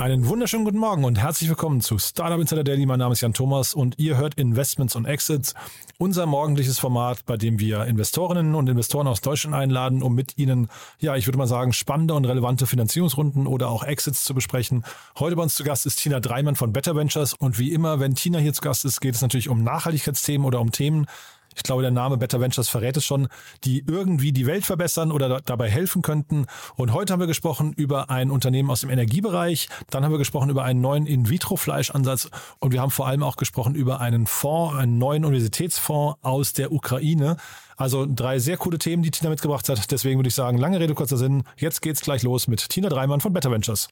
Einen 0.00 0.26
wunderschönen 0.28 0.64
guten 0.64 0.78
Morgen 0.78 1.04
und 1.04 1.18
herzlich 1.18 1.50
willkommen 1.50 1.82
zu 1.82 1.98
Startup 1.98 2.40
Insider 2.40 2.64
Daily. 2.64 2.86
Mein 2.86 3.00
Name 3.00 3.12
ist 3.12 3.20
Jan 3.20 3.34
Thomas 3.34 3.74
und 3.74 3.98
ihr 3.98 4.16
hört 4.16 4.32
Investments 4.36 4.96
und 4.96 5.04
Exits, 5.04 5.52
unser 5.98 6.24
morgendliches 6.24 6.78
Format, 6.78 7.26
bei 7.26 7.36
dem 7.36 7.60
wir 7.60 7.84
Investorinnen 7.84 8.54
und 8.54 8.66
Investoren 8.70 9.06
aus 9.06 9.20
Deutschland 9.20 9.54
einladen, 9.54 10.02
um 10.02 10.14
mit 10.14 10.38
ihnen, 10.38 10.70
ja, 11.00 11.16
ich 11.16 11.26
würde 11.26 11.36
mal 11.36 11.46
sagen, 11.46 11.74
spannende 11.74 12.14
und 12.14 12.24
relevante 12.24 12.66
Finanzierungsrunden 12.66 13.46
oder 13.46 13.68
auch 13.68 13.84
Exits 13.84 14.24
zu 14.24 14.32
besprechen. 14.32 14.86
Heute 15.18 15.36
bei 15.36 15.42
uns 15.42 15.54
zu 15.54 15.64
Gast 15.64 15.84
ist 15.84 15.96
Tina 15.96 16.18
Dreimann 16.18 16.56
von 16.56 16.72
Better 16.72 16.96
Ventures 16.96 17.34
und 17.34 17.58
wie 17.58 17.70
immer, 17.70 18.00
wenn 18.00 18.14
Tina 18.14 18.38
hier 18.38 18.54
zu 18.54 18.62
Gast 18.62 18.86
ist, 18.86 19.02
geht 19.02 19.16
es 19.16 19.20
natürlich 19.20 19.50
um 19.50 19.62
Nachhaltigkeitsthemen 19.62 20.46
oder 20.46 20.62
um 20.62 20.72
Themen, 20.72 21.08
ich 21.56 21.62
glaube, 21.62 21.82
der 21.82 21.90
Name 21.90 22.16
Better 22.16 22.40
Ventures 22.40 22.68
verrät 22.68 22.96
es 22.96 23.04
schon, 23.04 23.28
die 23.64 23.84
irgendwie 23.86 24.32
die 24.32 24.46
Welt 24.46 24.64
verbessern 24.64 25.12
oder 25.12 25.40
dabei 25.40 25.68
helfen 25.68 26.02
könnten. 26.02 26.46
Und 26.76 26.92
heute 26.92 27.12
haben 27.12 27.20
wir 27.20 27.26
gesprochen 27.26 27.72
über 27.72 28.10
ein 28.10 28.30
Unternehmen 28.30 28.70
aus 28.70 28.82
dem 28.82 28.90
Energiebereich, 28.90 29.68
dann 29.90 30.04
haben 30.04 30.12
wir 30.12 30.18
gesprochen 30.18 30.50
über 30.50 30.64
einen 30.64 30.80
neuen 30.80 31.06
In-vitro-Fleischansatz 31.06 32.30
und 32.58 32.72
wir 32.72 32.80
haben 32.80 32.90
vor 32.90 33.06
allem 33.06 33.22
auch 33.22 33.36
gesprochen 33.36 33.74
über 33.74 34.00
einen 34.00 34.26
Fonds, 34.26 34.76
einen 34.76 34.98
neuen 34.98 35.24
Universitätsfonds 35.24 36.18
aus 36.22 36.52
der 36.52 36.72
Ukraine. 36.72 37.36
Also 37.76 38.06
drei 38.06 38.38
sehr 38.38 38.56
coole 38.58 38.78
Themen, 38.78 39.02
die 39.02 39.10
Tina 39.10 39.30
mitgebracht 39.30 39.68
hat. 39.68 39.90
Deswegen 39.90 40.18
würde 40.18 40.28
ich 40.28 40.34
sagen, 40.34 40.58
lange 40.58 40.78
Rede, 40.78 40.94
kurzer 40.94 41.16
Sinn. 41.16 41.44
Jetzt 41.56 41.80
geht's 41.80 42.02
gleich 42.02 42.22
los 42.22 42.46
mit 42.46 42.68
Tina 42.68 42.88
Dreimann 42.88 43.20
von 43.20 43.32
Better 43.32 43.50
Ventures. 43.50 43.88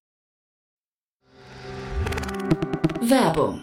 Werbung. 3.01 3.63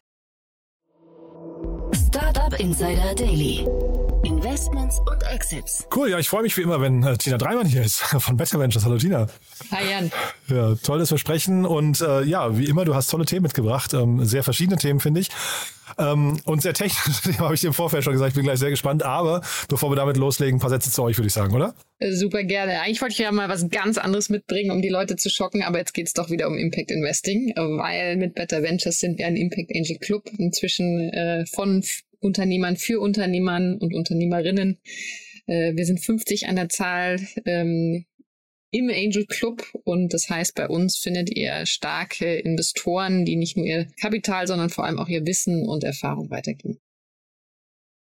Startup 2.51 2.59
Insider 2.59 3.15
Daily. 3.15 3.65
Investments 4.23 4.99
und 4.99 5.23
Exits. 5.31 5.87
Cool, 5.95 6.09
ja, 6.09 6.19
ich 6.19 6.27
freue 6.27 6.43
mich 6.43 6.55
wie 6.57 6.61
immer, 6.61 6.81
wenn 6.81 7.01
äh, 7.03 7.17
Tina 7.17 7.37
Dreimann 7.37 7.65
hier 7.65 7.81
ist 7.81 7.99
von 8.19 8.37
Better 8.37 8.59
Ventures. 8.59 8.83
Hallo 8.83 8.97
Tina. 8.97 9.27
Hi 9.71 9.89
Jan. 9.89 10.11
Ja, 10.47 10.75
tolles 10.75 11.09
Versprechen 11.09 11.65
und 11.65 12.01
äh, 12.01 12.23
ja, 12.23 12.57
wie 12.57 12.65
immer, 12.65 12.83
du 12.83 12.93
hast 12.93 13.09
tolle 13.09 13.25
Themen 13.25 13.43
mitgebracht, 13.43 13.93
ähm, 13.93 14.25
sehr 14.25 14.43
verschiedene 14.43 14.77
Themen, 14.77 14.99
finde 14.99 15.21
ich. 15.21 15.29
Ähm, 15.97 16.39
und 16.45 16.61
sehr 16.61 16.73
technisch, 16.73 17.37
habe 17.39 17.53
ich 17.53 17.61
dir 17.61 17.67
im 17.67 17.73
Vorfeld 17.73 18.03
schon 18.03 18.13
gesagt, 18.13 18.29
ich 18.29 18.35
bin 18.35 18.43
gleich 18.43 18.59
sehr 18.59 18.69
gespannt. 18.69 19.03
Aber 19.03 19.41
bevor 19.69 19.89
wir 19.89 19.95
damit 19.95 20.17
loslegen, 20.17 20.57
ein 20.57 20.61
paar 20.61 20.69
Sätze 20.69 20.91
zu 20.91 21.03
euch, 21.03 21.17
würde 21.17 21.27
ich 21.27 21.33
sagen, 21.33 21.55
oder? 21.55 21.73
Äh, 21.99 22.11
super 22.11 22.43
gerne. 22.43 22.81
Eigentlich 22.81 23.01
wollte 23.01 23.13
ich 23.13 23.19
ja 23.19 23.31
mal 23.31 23.49
was 23.49 23.69
ganz 23.69 23.97
anderes 23.97 24.29
mitbringen, 24.29 24.71
um 24.71 24.81
die 24.81 24.89
Leute 24.89 25.15
zu 25.15 25.29
schocken, 25.29 25.63
aber 25.63 25.79
jetzt 25.79 25.93
geht 25.93 26.07
es 26.07 26.13
doch 26.13 26.29
wieder 26.29 26.47
um 26.47 26.57
Impact 26.57 26.91
Investing, 26.91 27.53
weil 27.55 28.17
mit 28.17 28.35
Better 28.35 28.61
Ventures 28.61 28.99
sind 28.99 29.19
wir 29.19 29.27
ein 29.27 29.37
Impact 29.37 29.71
Angel 29.73 29.97
Club 29.97 30.29
inzwischen 30.37 31.09
äh, 31.09 31.45
von 31.45 31.81
Unternehmern 32.21 32.77
für 32.77 32.99
Unternehmern 32.99 33.77
und 33.77 33.93
Unternehmerinnen. 33.93 34.79
Äh, 35.47 35.75
wir 35.75 35.85
sind 35.85 35.99
50 35.99 36.47
an 36.47 36.55
der 36.55 36.69
Zahl 36.69 37.19
ähm, 37.45 38.05
im 38.71 38.89
Angel 38.89 39.25
Club 39.25 39.65
und 39.83 40.13
das 40.13 40.29
heißt, 40.29 40.55
bei 40.55 40.67
uns 40.67 40.97
findet 40.97 41.35
ihr 41.35 41.65
starke 41.65 42.35
Investoren, 42.35 43.25
die 43.25 43.35
nicht 43.35 43.57
nur 43.57 43.65
ihr 43.65 43.87
Kapital, 43.99 44.47
sondern 44.47 44.69
vor 44.69 44.85
allem 44.85 44.97
auch 44.97 45.09
ihr 45.09 45.25
Wissen 45.25 45.67
und 45.67 45.83
Erfahrung 45.83 46.29
weitergeben. 46.29 46.79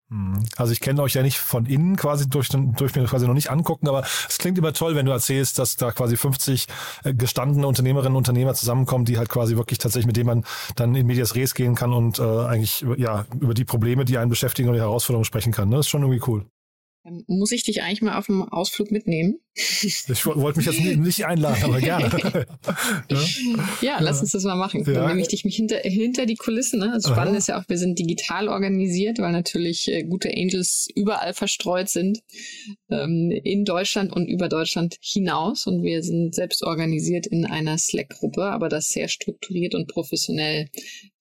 Mhm. 0.09 0.45
Also 0.57 0.73
ich 0.73 0.81
kenne 0.81 1.03
euch 1.03 1.15
ja 1.15 1.23
nicht 1.23 1.39
von 1.39 1.67
innen 1.67 1.97
quasi, 1.97 2.29
durch, 2.29 2.49
durch 2.49 2.95
mir 2.95 3.05
quasi 3.05 3.27
noch 3.27 3.35
nicht 3.35 3.51
angucken, 3.51 3.89
aber 3.89 4.05
es 4.29 4.39
klingt 4.39 4.57
immer 4.57 4.73
toll, 4.73 4.95
wenn 4.95 5.07
du 5.07 5.13
erzählst, 5.13 5.59
dass 5.59 5.77
da 5.77 5.91
quasi 5.91 6.17
50 6.17 6.67
äh, 7.05 7.15
gestandene 7.15 7.67
Unternehmerinnen 7.67 8.13
und 8.13 8.19
Unternehmer 8.19 8.55
zusammenkommen, 8.55 9.05
die 9.05 9.19
halt 9.19 9.29
quasi 9.29 9.57
wirklich 9.57 9.79
tatsächlich 9.79 10.07
mit 10.07 10.17
denen 10.17 10.27
man 10.27 10.45
dann 10.77 10.95
in 10.95 11.07
Medias 11.07 11.35
Res 11.35 11.55
gehen 11.55 11.75
kann 11.75 11.93
und 11.93 12.19
äh, 12.19 12.23
eigentlich 12.23 12.85
ja 12.97 13.25
über 13.41 13.55
die 13.55 13.65
Probleme, 13.65 14.05
die 14.05 14.19
einen 14.19 14.31
beschäftigen 14.31 14.69
und 14.69 14.75
die 14.75 14.81
Herausforderungen 14.81 15.25
sprechen 15.25 15.53
kann. 15.53 15.69
Ne? 15.69 15.77
Das 15.77 15.87
ist 15.87 15.91
schon 15.91 16.03
irgendwie 16.03 16.23
cool. 16.29 16.47
Dann 17.07 17.23
muss 17.29 17.53
ich 17.53 17.63
dich 17.63 17.83
eigentlich 17.83 18.03
mal 18.03 18.19
auf 18.19 18.27
dem 18.27 18.43
Ausflug 18.43 18.91
mitnehmen. 18.91 19.39
Ich 19.83 20.27
wollte 20.27 20.59
mich 20.59 20.67
jetzt 20.67 20.99
nicht 20.99 21.25
einladen, 21.25 21.63
aber 21.63 21.81
gerne. 21.81 22.11
ja? 23.11 23.19
ja, 23.81 23.97
lass 24.01 24.21
uns 24.21 24.33
das 24.33 24.45
mal 24.45 24.57
machen. 24.57 24.85
Ja. 24.85 24.93
Dann 24.93 25.09
nehme 25.09 25.21
ich 25.21 25.29
dich 25.29 25.45
mich 25.45 25.57
hinter, 25.57 25.79
hinter 25.79 26.27
die 26.27 26.35
Kulissen. 26.35 26.79
Ne? 26.81 26.91
Das 26.93 27.05
Spannende 27.05 27.33
Aha. 27.33 27.39
ist 27.39 27.49
ja 27.49 27.61
auch, 27.61 27.65
wir 27.69 27.79
sind 27.79 27.99
digital 27.99 28.49
organisiert, 28.49 29.19
weil 29.19 29.33
natürlich 29.33 29.89
äh, 29.89 30.03
gute 30.03 30.31
Angels 30.31 30.89
überall 30.95 31.33
verstreut 31.33 31.89
sind, 31.89 32.21
ähm, 32.91 33.31
in 33.31 33.65
Deutschland 33.65 34.13
und 34.13 34.27
über 34.27 34.49
Deutschland 34.49 34.97
hinaus. 35.01 35.67
Und 35.67 35.83
wir 35.83 36.03
sind 36.03 36.35
selbst 36.35 36.63
organisiert 36.63 37.27
in 37.27 37.47
einer 37.47 37.79
Slack-Gruppe, 37.79 38.45
aber 38.45 38.69
das 38.69 38.89
sehr 38.89 39.09
strukturiert 39.09 39.75
und 39.75 39.89
professionell, 39.89 40.69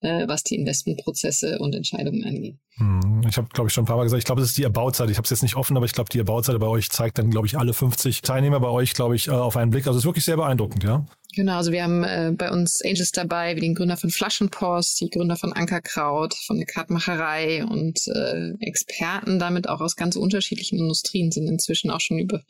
äh, 0.06 0.28
was 0.28 0.44
die 0.44 0.56
Investmentprozesse 0.56 1.60
und 1.60 1.76
Entscheidungen 1.76 2.24
angeht. 2.24 2.56
Hm, 2.78 3.22
ich 3.28 3.38
habe, 3.38 3.48
glaube 3.50 3.70
ich, 3.70 3.74
schon 3.74 3.84
ein 3.84 3.88
paar 3.88 3.98
Mal 3.98 4.04
gesagt, 4.04 4.20
ich 4.20 4.26
glaube, 4.26 4.42
das 4.42 4.52
ist 4.52 4.58
die 4.58 4.66
About-Seite. 4.66 5.12
Ich 5.12 5.18
habe 5.18 5.26
es 5.26 5.32
jetzt 5.32 5.44
nicht 5.44 5.56
offen, 5.56 5.76
aber 5.76 5.86
ich 5.86 5.94
glaube, 5.94 6.10
die 6.10 6.20
About-Seite 6.20 6.60
bei 6.60 6.68
euch 6.68 6.90
zeigt 6.90 7.18
dann, 7.18 7.32
glaube 7.32 7.48
ich, 7.48 7.58
alle 7.58 7.74
50 7.74 8.22
Teilnehmer 8.22 8.60
bei 8.60 8.68
euch, 8.68 8.94
glaube 8.94 9.16
ich, 9.16 9.28
äh, 9.28 9.32
auf 9.32 9.58
einen 9.58 9.72
Blick. 9.72 9.88
Also 9.88 9.98
es 9.98 10.04
ist 10.04 10.08
wirklich 10.08 10.26
sehr 10.26 10.38
beeindruckend, 10.38 10.84
ja. 10.84 11.06
Genau, 11.36 11.58
also 11.58 11.72
wir 11.72 11.84
haben 11.84 12.04
äh, 12.04 12.32
bei 12.36 12.50
uns 12.50 12.82
Angels 12.82 13.12
dabei, 13.12 13.56
wie 13.56 13.62
den 13.62 13.76
Gründer 13.76 13.98
von 13.98 14.10
Flaschenpost, 14.10 15.02
die 15.02 15.10
Gründer 15.10 15.36
von 15.36 15.52
Ankerkraut, 15.52 16.34
von 16.34 16.58
der 16.58 16.66
Kartmacherei 16.66 17.66
und 17.66 18.08
äh, 18.08 18.54
Experten 18.62 19.38
damit 19.40 19.68
auch 19.68 19.82
aus 19.82 19.98
ganz 19.98 20.16
unterschiedlichen 20.16 20.80
Industrien 20.80 21.32
sind 21.32 21.48
inzwischen 21.48 21.92
auch 21.92 22.00
schon 22.00 22.20
über 22.20 22.42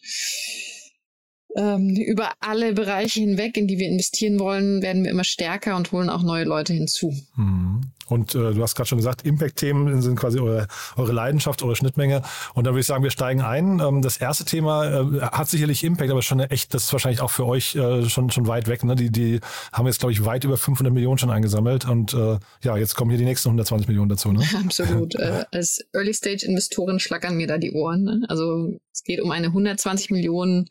ähm, 1.55 1.95
über 1.95 2.31
alle 2.39 2.73
Bereiche 2.73 3.21
hinweg, 3.21 3.57
in 3.57 3.67
die 3.67 3.79
wir 3.79 3.87
investieren 3.87 4.39
wollen, 4.39 4.81
werden 4.81 5.03
wir 5.03 5.11
immer 5.11 5.23
stärker 5.23 5.75
und 5.75 5.91
holen 5.91 6.09
auch 6.09 6.23
neue 6.23 6.43
Leute 6.43 6.73
hinzu. 6.73 7.13
Mhm. 7.35 7.81
Und 8.07 8.35
äh, 8.35 8.53
du 8.53 8.61
hast 8.61 8.75
gerade 8.75 8.87
schon 8.87 8.99
gesagt, 8.99 9.25
Impact-Themen 9.25 10.01
sind 10.01 10.15
quasi 10.15 10.39
eure, 10.39 10.67
eure 10.95 11.11
Leidenschaft, 11.11 11.63
eure 11.63 11.75
Schnittmenge. 11.75 12.21
Und 12.53 12.67
da 12.67 12.71
würde 12.71 12.81
ich 12.81 12.85
sagen, 12.85 13.03
wir 13.03 13.09
steigen 13.09 13.41
ein. 13.41 13.79
Ähm, 13.79 14.01
das 14.01 14.17
erste 14.17 14.45
Thema 14.45 14.85
äh, 14.85 15.21
hat 15.21 15.49
sicherlich 15.49 15.83
Impact, 15.83 16.11
aber 16.11 16.21
schon 16.21 16.39
echt, 16.39 16.73
das 16.73 16.83
ist 16.83 16.93
wahrscheinlich 16.93 17.21
auch 17.21 17.31
für 17.31 17.45
euch 17.47 17.75
äh, 17.75 18.07
schon, 18.07 18.29
schon 18.29 18.47
weit 18.47 18.67
weg. 18.67 18.83
Ne? 18.83 18.95
Die, 18.95 19.09
die 19.09 19.39
haben 19.73 19.87
jetzt, 19.87 19.99
glaube 19.99 20.13
ich, 20.13 20.23
weit 20.23 20.43
über 20.43 20.57
500 20.57 20.93
Millionen 20.93 21.17
schon 21.17 21.31
eingesammelt. 21.31 21.85
Und 21.85 22.13
äh, 22.13 22.37
ja, 22.63 22.77
jetzt 22.77 22.95
kommen 22.95 23.09
hier 23.09 23.17
die 23.17 23.25
nächsten 23.25 23.49
120 23.49 23.87
Millionen 23.87 24.09
dazu. 24.09 24.31
Ne? 24.31 24.43
Absolut. 24.63 25.15
äh, 25.19 25.45
als 25.51 25.83
Early-Stage-Investorin 25.93 26.99
schlackern 26.99 27.37
mir 27.37 27.47
da 27.47 27.57
die 27.57 27.71
Ohren. 27.71 28.03
Ne? 28.03 28.21
Also 28.27 28.77
es 28.93 29.03
geht 29.03 29.19
um 29.19 29.31
eine 29.31 29.47
120 29.47 30.11
Millionen 30.11 30.69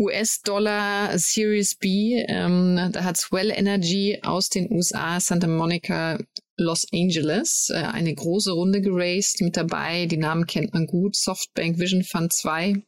US-Dollar 0.00 1.18
Series 1.18 1.74
B. 1.74 2.24
Ähm, 2.26 2.90
da 2.92 3.04
hat 3.04 3.18
Swell 3.18 3.50
Energy 3.50 4.18
aus 4.22 4.48
den 4.48 4.70
USA, 4.72 5.20
Santa 5.20 5.46
Monica, 5.46 6.18
Los 6.56 6.86
Angeles 6.92 7.70
äh, 7.70 7.76
eine 7.76 8.14
große 8.14 8.52
Runde 8.52 8.80
geraced. 8.80 9.42
Mit 9.42 9.56
dabei, 9.56 10.06
die 10.06 10.16
Namen 10.16 10.46
kennt 10.46 10.72
man 10.72 10.86
gut, 10.86 11.16
Softbank 11.16 11.78
Vision 11.78 12.02
Fund 12.02 12.32
2 12.32 12.82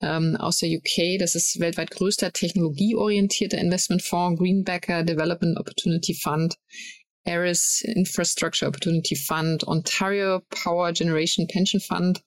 ähm, 0.00 0.36
aus 0.36 0.58
der 0.58 0.70
UK. 0.70 1.18
Das 1.18 1.34
ist 1.34 1.60
weltweit 1.60 1.90
größter 1.90 2.32
technologieorientierter 2.32 3.58
Investmentfonds, 3.58 4.40
Greenbacker 4.40 5.04
Development 5.04 5.58
Opportunity 5.58 6.14
Fund, 6.14 6.56
Aris 7.26 7.82
Infrastructure 7.82 8.68
Opportunity 8.68 9.14
Fund, 9.14 9.66
Ontario 9.66 10.40
Power 10.48 10.92
Generation 10.92 11.46
Pension 11.46 11.80
Fund, 11.80 12.22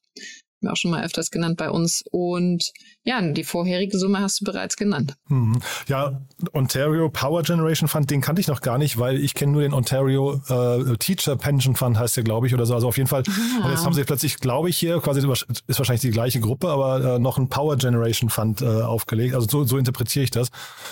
wir 0.67 0.73
auch 0.73 0.77
schon 0.77 0.91
mal 0.91 1.03
öfters 1.03 1.31
genannt 1.31 1.57
bei 1.57 1.69
uns. 1.69 2.03
Und 2.11 2.71
ja, 3.03 3.21
die 3.21 3.43
vorherige 3.43 3.97
Summe 3.97 4.19
hast 4.19 4.41
du 4.41 4.45
bereits 4.45 4.77
genannt. 4.77 5.15
Mhm. 5.27 5.59
Ja, 5.87 6.21
Ontario 6.53 7.09
Power 7.09 7.43
Generation 7.43 7.87
Fund, 7.87 8.09
den 8.09 8.21
kannte 8.21 8.41
ich 8.41 8.47
noch 8.47 8.61
gar 8.61 8.77
nicht, 8.77 8.97
weil 8.97 9.17
ich 9.19 9.33
kenne 9.33 9.51
nur 9.51 9.61
den 9.61 9.73
Ontario 9.73 10.41
äh, 10.47 10.97
Teacher 10.97 11.35
Pension 11.35 11.75
Fund, 11.75 11.97
heißt 11.97 12.17
der, 12.17 12.23
glaube 12.23 12.47
ich, 12.47 12.53
oder 12.53 12.65
so. 12.65 12.73
Also 12.73 12.87
auf 12.87 12.97
jeden 12.97 13.09
Fall. 13.09 13.23
Ja. 13.25 13.65
Und 13.65 13.71
jetzt 13.71 13.85
haben 13.85 13.93
sie 13.93 14.03
plötzlich, 14.03 14.37
glaube 14.37 14.69
ich, 14.69 14.77
hier 14.77 14.99
quasi 14.99 15.19
ist 15.19 15.79
wahrscheinlich 15.79 16.01
die 16.01 16.11
gleiche 16.11 16.39
Gruppe, 16.39 16.69
aber 16.69 17.15
äh, 17.15 17.19
noch 17.19 17.37
ein 17.37 17.49
Power 17.49 17.77
Generation 17.77 18.29
Fund 18.29 18.61
äh, 18.61 18.65
aufgelegt. 18.65 19.35
Also 19.35 19.47
so, 19.49 19.63
so 19.65 19.77
interpretiere 19.77 20.23
ich 20.23 20.31
das. 20.31 20.49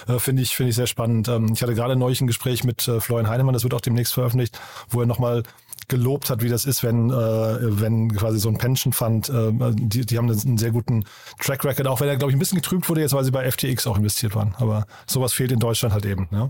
Äh, 0.08 0.20
Finde 0.20 0.42
ich, 0.42 0.56
finde 0.56 0.72
ich 0.72 0.76
sehr 0.76 0.88
spannend. 0.88 1.28
Ähm, 1.28 1.52
ich 1.54 1.62
hatte 1.62 1.74
gerade 1.74 1.96
neulich 1.96 2.22
ein 2.22 2.28
Gespräch 2.28 2.64
mit 2.64 2.88
äh, 2.88 3.00
Florian 3.00 3.30
Heinemann, 3.30 3.54
das 3.54 3.64
wird 3.64 3.74
auch 3.74 3.82
demnächst 3.82 4.14
veröffentlicht, 4.14 4.60
wo 4.90 5.02
er 5.02 5.06
nochmal 5.06 5.44
gelobt 5.92 6.30
hat, 6.30 6.42
wie 6.42 6.50
das 6.50 6.66
ist, 6.66 6.84
wenn, 6.84 7.12
äh, 7.12 7.14
wenn 7.14 8.16
quasi 8.16 8.40
so 8.40 8.50
ein 8.50 8.58
Pension 8.58 8.94
Fund, 8.94 9.30
äh, 9.30 9.52
die, 9.76 10.06
die 10.06 10.18
haben 10.18 10.30
einen 10.30 10.58
sehr 10.58 10.72
guten 10.72 11.04
Track 11.40 11.64
Record, 11.64 11.86
auch 11.88 12.00
wenn 12.00 12.08
er, 12.08 12.18
glaube 12.18 12.32
ich, 12.32 12.36
ein 12.36 12.40
bisschen 12.40 12.56
getrübt 12.56 12.90
wurde 12.90 13.02
jetzt, 13.02 13.14
weil 13.14 13.24
sie 13.24 13.32
bei 13.32 13.50
FTX 13.50 13.86
auch 13.86 13.98
investiert 13.98 14.34
waren. 14.34 14.56
Aber 14.58 14.88
sowas 15.06 15.34
fehlt 15.34 15.52
in 15.52 15.60
Deutschland 15.60 15.94
halt 15.94 16.06
eben. 16.06 16.28
Ne? 16.32 16.50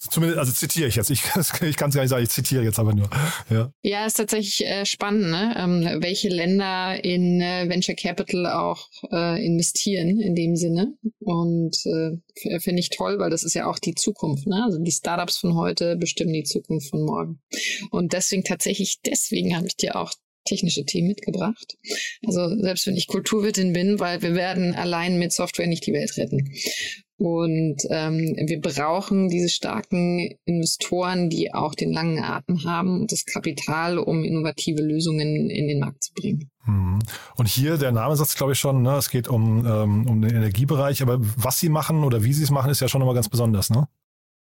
Zumindest, 0.00 0.38
also 0.38 0.52
zitiere 0.52 0.88
ich 0.88 0.96
jetzt. 0.96 1.10
Ich, 1.10 1.22
ich 1.62 1.76
kann 1.76 1.90
es 1.90 1.94
gar 1.94 2.02
nicht 2.02 2.08
sagen, 2.08 2.22
ich 2.22 2.30
zitiere 2.30 2.64
jetzt 2.64 2.78
aber 2.78 2.94
nur. 2.94 3.10
Ja, 3.50 3.70
ja 3.82 4.06
ist 4.06 4.16
tatsächlich 4.16 4.64
äh, 4.66 4.86
spannend, 4.86 5.30
ne? 5.30 5.54
ähm, 5.58 6.02
welche 6.02 6.30
Länder 6.30 7.04
in 7.04 7.42
äh, 7.42 7.68
Venture 7.68 7.94
Capital 7.94 8.46
auch 8.46 8.88
äh, 9.12 9.44
investieren 9.44 10.18
in 10.18 10.34
dem 10.34 10.56
Sinne. 10.56 10.94
Und 11.18 11.76
äh, 11.84 12.60
finde 12.60 12.80
ich 12.80 12.88
toll, 12.88 13.18
weil 13.18 13.28
das 13.28 13.42
ist 13.42 13.52
ja 13.52 13.66
auch 13.66 13.78
die 13.78 13.94
Zukunft. 13.94 14.46
Ne? 14.46 14.64
Also 14.64 14.78
die 14.78 14.90
Startups 14.90 15.36
von 15.36 15.54
heute 15.54 15.96
bestimmen 15.96 16.32
die 16.32 16.44
Zukunft 16.44 16.88
von 16.88 17.04
morgen. 17.04 17.42
Und 17.90 18.14
deswegen 18.14 18.42
tatsächlich, 18.42 19.00
deswegen 19.04 19.54
habe 19.54 19.66
ich 19.66 19.76
dir 19.76 19.96
auch 19.96 20.12
technische 20.46 20.86
Themen 20.86 21.08
mitgebracht. 21.08 21.76
Also 22.26 22.48
selbst 22.58 22.86
wenn 22.86 22.96
ich 22.96 23.06
Kulturwirtin 23.06 23.74
bin, 23.74 24.00
weil 24.00 24.22
wir 24.22 24.34
werden 24.34 24.74
allein 24.74 25.18
mit 25.18 25.32
Software 25.32 25.66
nicht 25.66 25.86
die 25.86 25.92
Welt 25.92 26.16
retten. 26.16 26.50
Und 27.20 27.82
ähm, 27.90 28.34
wir 28.46 28.62
brauchen 28.62 29.28
diese 29.28 29.50
starken 29.50 30.38
Investoren, 30.46 31.28
die 31.28 31.52
auch 31.52 31.74
den 31.74 31.92
langen 31.92 32.24
Atem 32.24 32.64
haben 32.64 32.98
und 32.98 33.12
das 33.12 33.26
Kapital, 33.26 33.98
um 33.98 34.24
innovative 34.24 34.82
Lösungen 34.82 35.50
in 35.50 35.68
den 35.68 35.80
Markt 35.80 36.02
zu 36.02 36.14
bringen. 36.14 36.50
Mhm. 36.64 37.00
Und 37.36 37.46
hier, 37.46 37.76
der 37.76 37.92
Name 37.92 38.16
sagt 38.16 38.30
es, 38.30 38.36
glaube 38.36 38.54
ich, 38.54 38.58
schon, 38.58 38.80
ne? 38.80 38.96
es 38.96 39.10
geht 39.10 39.28
um, 39.28 39.66
ähm, 39.66 40.08
um 40.08 40.22
den 40.22 40.34
Energiebereich, 40.34 41.02
aber 41.02 41.18
was 41.20 41.60
sie 41.60 41.68
machen 41.68 42.04
oder 42.04 42.24
wie 42.24 42.32
sie 42.32 42.42
es 42.42 42.50
machen, 42.50 42.70
ist 42.70 42.80
ja 42.80 42.88
schon 42.88 43.00
nochmal 43.00 43.16
ganz 43.16 43.28
besonders, 43.28 43.68
ne? 43.68 43.86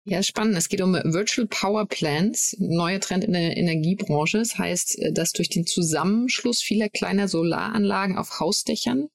Ja, 0.05 0.23
spannend. 0.23 0.57
Es 0.57 0.69
geht 0.69 0.81
um 0.81 0.93
Virtual 0.93 1.47
Power 1.47 1.85
Plants, 1.85 2.55
neuer 2.57 3.01
Trend 3.01 3.25
in 3.25 3.33
der 3.33 3.57
Energiebranche. 3.57 4.37
Das 4.37 4.57
heißt, 4.57 4.97
dass 5.11 5.33
durch 5.33 5.49
den 5.49 5.67
Zusammenschluss 5.67 6.61
vieler 6.61 6.87
kleiner 6.87 7.27
Solaranlagen 7.27 8.17
auf 8.17 8.39
Hausdächern, 8.39 9.09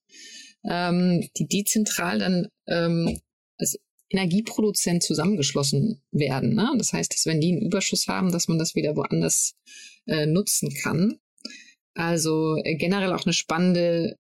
ähm, 0.68 1.26
die 1.38 1.48
dezentral 1.48 2.18
dann 2.18 2.48
ähm, 2.68 3.18
als 3.58 3.78
Energieproduzent 4.10 5.02
zusammengeschlossen 5.02 6.02
werden. 6.12 6.54
Ne? 6.54 6.70
Das 6.78 6.92
heißt, 6.92 7.12
dass 7.12 7.26
wenn 7.26 7.40
die 7.40 7.52
einen 7.52 7.62
Überschuss 7.62 8.06
haben, 8.06 8.30
dass 8.30 8.48
man 8.48 8.58
das 8.58 8.74
wieder 8.74 8.94
woanders 8.96 9.54
äh, 10.06 10.26
nutzen 10.26 10.72
kann. 10.82 11.18
Also 11.94 12.56
äh, 12.62 12.76
generell 12.76 13.12
auch 13.12 13.24
eine 13.24 13.32
spannende 13.32 14.16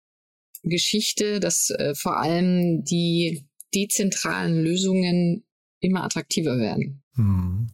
Geschichte, 0.62 1.40
dass 1.40 1.70
äh, 1.70 1.94
vor 1.94 2.18
allem 2.18 2.84
die 2.84 3.46
dezentralen 3.74 4.62
Lösungen 4.62 5.44
immer 5.80 6.02
attraktiver 6.04 6.58
werden. 6.58 7.02
Hm. 7.14 7.70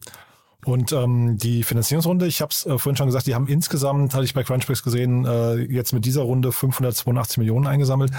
Und 0.65 0.93
ähm, 0.93 1.37
die 1.37 1.63
Finanzierungsrunde, 1.63 2.25
ich 2.25 2.41
habe 2.41 2.51
es 2.51 2.65
äh, 2.65 2.77
vorhin 2.77 2.95
schon 2.95 3.07
gesagt, 3.07 3.27
die 3.27 3.35
haben 3.35 3.47
insgesamt, 3.47 4.13
hatte 4.13 4.23
ich 4.23 4.33
bei 4.33 4.43
Crunchbase 4.43 4.83
gesehen, 4.83 5.25
äh, 5.25 5.55
jetzt 5.55 5.91
mit 5.91 6.05
dieser 6.05 6.21
Runde 6.21 6.51
582 6.51 7.37
Millionen 7.37 7.67
eingesammelt. 7.67 8.11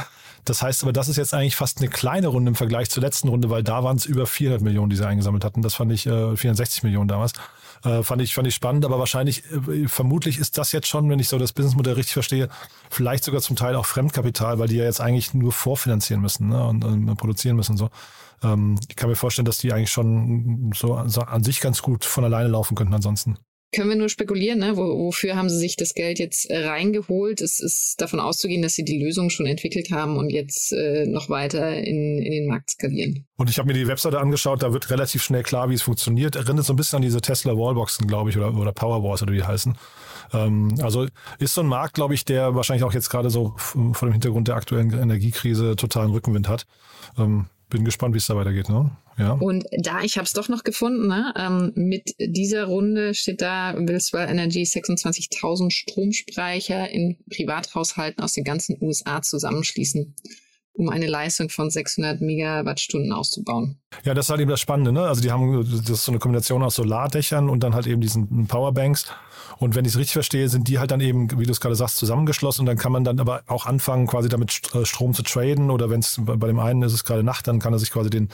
Das 0.45 0.63
heißt 0.63 0.83
aber, 0.83 0.93
das 0.93 1.09
ist 1.09 1.17
jetzt 1.17 1.33
eigentlich 1.35 1.57
fast 1.57 1.79
eine 1.79 1.89
kleine 1.89 2.29
Runde 2.29 2.51
im 2.51 2.55
Vergleich 2.55 2.91
zur 2.91 3.03
letzten 3.03 3.29
Runde, 3.29 3.51
weil 3.51 3.63
da 3.63 3.83
waren 3.83 3.97
es 3.97 4.05
über 4.05 4.27
400 4.27 4.63
Millionen, 4.63 4.91
die 4.91 4.97
sie 4.97 5.07
eingesammelt 5.07 5.45
hatten. 5.45 5.63
Das 5.63 5.75
fand 5.75 5.93
ich 5.93 6.07
äh, 6.07 6.37
460 6.37 6.83
Millionen 6.83 7.09
damals. 7.09 7.33
Äh, 7.85 8.03
fand 8.03 8.23
ich 8.23 8.35
fand 8.35 8.47
ich 8.47 8.55
spannend, 8.55 8.85
aber 8.85 8.99
wahrscheinlich 8.99 9.45
äh, 9.51 9.89
vermutlich 9.89 10.39
ist 10.39 10.59
das 10.59 10.73
jetzt 10.73 10.87
schon, 10.89 11.09
wenn 11.11 11.19
ich 11.19 11.29
so 11.29 11.39
das 11.39 11.53
Businessmodell 11.53 11.95
richtig 11.95 12.15
verstehe, 12.15 12.49
vielleicht 12.91 13.25
sogar 13.25 13.41
zum 13.41 13.57
Teil 13.57 13.75
auch 13.77 13.87
Fremdkapital, 13.87 14.59
weil 14.59 14.69
die 14.69 14.77
ja 14.77 14.85
jetzt 14.85 15.01
eigentlich 15.01 15.35
nur 15.35 15.53
vorfinanzieren 15.53 16.23
müssen 16.23 16.49
ne, 16.49 16.67
und, 16.67 16.85
und 16.85 17.17
produzieren 17.17 17.57
müssen 17.57 17.73
und 17.73 17.79
so. 17.79 17.91
Ähm, 18.43 18.79
ich 18.89 18.97
kann 18.97 19.09
mir 19.11 19.17
vorstellen, 19.17 19.47
dass 19.47 19.59
die 19.59 19.73
eigentlich 19.73 19.93
schon 19.93 20.73
so, 20.75 21.03
so 21.07 21.23
an 21.23 21.45
sich 21.45 21.61
ganz 21.61 21.83
gut 21.83 22.05
von 22.05 22.25
alleine 22.25 22.49
laufen 22.49 22.75
könnten 22.75 22.95
ansonsten 22.95 23.39
können 23.75 23.91
wir 23.91 23.97
nur 23.97 24.09
spekulieren, 24.09 24.61
ne? 24.61 24.77
Wo, 24.77 24.83
wofür 24.83 25.37
haben 25.37 25.49
sie 25.49 25.59
sich 25.59 25.77
das 25.77 25.95
Geld 25.95 26.19
jetzt 26.19 26.51
äh, 26.51 26.67
reingeholt? 26.67 27.41
Es 27.41 27.61
ist 27.61 28.01
davon 28.01 28.21
auszugehen, 28.21 28.63
dass 28.63 28.73
sie 28.73 28.85
die 28.85 29.03
Lösung 29.03 29.31
schon 29.31 29.47
entwickelt 29.47 29.91
haben 29.91 30.17
und 30.17 30.31
jetzt 30.31 30.73
äh, 30.73 31.07
noch 31.07 31.29
weiter 31.29 31.77
in, 31.77 32.19
in 32.19 32.33
den 32.33 32.47
Markt 32.47 32.71
skalieren. 32.71 33.27
Und 33.37 33.51
ich 33.51 33.59
habe 33.59 33.67
mir 33.67 33.75
die 33.75 33.89
Webseite 33.89 34.21
angeschaut, 34.21 34.63
da 34.63 34.73
wird 34.73 34.91
relativ 34.91 35.23
schnell 35.23 35.43
klar, 35.43 35.71
wie 35.71 35.75
es 35.75 35.83
funktioniert. 35.83 36.37
Erinnert 36.37 36.65
so 36.65 36.73
ein 36.73 36.77
bisschen 36.77 36.97
an 36.97 37.03
diese 37.03 37.21
Tesla 37.21 37.53
Wallboxen, 37.53 38.07
glaube 38.07 38.31
ich, 38.31 38.37
oder, 38.37 38.55
oder 38.55 38.73
Powerwalls 38.73 39.23
oder 39.23 39.33
wie 39.33 39.39
die 39.39 39.45
heißen. 39.45 39.77
Ähm, 40.33 40.75
also 40.81 41.07
ist 41.39 41.55
so 41.55 41.61
ein 41.61 41.67
Markt, 41.67 41.95
glaube 41.95 42.15
ich, 42.15 42.25
der 42.25 42.55
wahrscheinlich 42.55 42.85
auch 42.85 42.95
jetzt 42.95 43.11
gerade 43.11 43.31
so 43.31 43.55
vor 43.57 44.09
dem 44.09 44.13
Hintergrund 44.13 44.49
der 44.49 44.57
aktuellen 44.57 44.93
Energiekrise 44.93 45.77
totalen 45.77 46.11
Rückenwind 46.11 46.49
hat. 46.49 46.67
Ähm, 47.19 47.47
bin 47.75 47.85
gespannt, 47.85 48.15
wie 48.15 48.19
es 48.19 48.27
da 48.27 48.37
weitergeht. 48.37 48.69
Ne? 48.69 48.91
Ja. 49.19 49.33
Und 49.33 49.67
da, 49.79 50.03
ich 50.03 50.17
habe 50.17 50.27
es 50.27 50.33
doch 50.33 50.49
noch 50.49 50.63
gefunden, 50.63 51.09
ne? 51.09 51.35
ähm, 51.37 51.73
mit 51.75 52.15
dieser 52.21 52.65
Runde 52.65 53.15
steht 53.15 53.43
da, 53.43 53.75
will 53.77 54.01
Swell 54.01 54.29
Energy 54.29 54.63
26.000 54.63 55.71
Stromspeicher 55.71 56.89
in 56.89 57.17
Privathaushalten 57.29 58.23
aus 58.23 58.33
den 58.33 58.45
ganzen 58.45 58.79
USA 58.81 59.23
zusammenschließen 59.23 60.15
um 60.75 60.89
eine 60.89 61.07
Leistung 61.07 61.49
von 61.49 61.71
600 61.71 62.21
Megawattstunden 62.21 63.13
auszubauen. 63.13 63.79
Ja, 64.05 64.13
das 64.13 64.27
ist 64.27 64.31
halt 64.31 64.41
eben 64.41 64.51
das 64.51 64.61
Spannende. 64.61 64.93
Ne? 64.93 65.03
Also 65.03 65.21
die 65.23 65.31
haben 65.31 65.65
das 65.65 65.89
ist 65.89 66.05
so 66.05 66.13
eine 66.13 66.19
Kombination 66.19 66.63
aus 66.63 66.75
Solardächern 66.75 67.49
und 67.49 67.63
dann 67.63 67.75
halt 67.75 67.87
eben 67.87 68.01
diesen 68.01 68.47
Powerbanks. 68.49 69.07
Und 69.59 69.77
wenn 69.77 69.85
ich 69.85 69.93
es 69.93 69.99
richtig 69.99 70.15
verstehe, 70.15 70.49
sind 70.49 70.67
die 70.67 70.81
halt 70.81 70.91
dann 70.91 71.01
eben, 71.01 71.39
wie 71.39 71.47
du 71.47 71.53
es 71.53 71.61
gerade 71.61 71.77
sagst, 71.77 71.97
zusammengeschlossen. 71.97 72.63
Und 72.63 72.67
dann 72.67 72.77
kann 72.77 72.91
man 72.91 73.05
dann 73.05 73.21
aber 73.21 73.43
auch 73.47 73.67
anfangen, 73.67 74.09
quasi 74.09 74.29
damit 74.29 74.61
äh, 74.75 74.85
Strom 74.85 75.15
zu 75.15 75.23
traden. 75.23 75.71
Oder 75.71 75.91
wenn 75.91 76.01
es 76.01 76.21
bei 76.23 76.49
dem 76.49 76.59
einen 76.59 76.83
ist 76.83 76.93
es 76.93 77.05
gerade 77.05 77.23
Nacht, 77.23 77.47
dann 77.47 77.61
kann 77.61 77.73
er 77.73 77.79
sich 77.79 77.93
quasi 77.93 78.11
den 78.11 78.31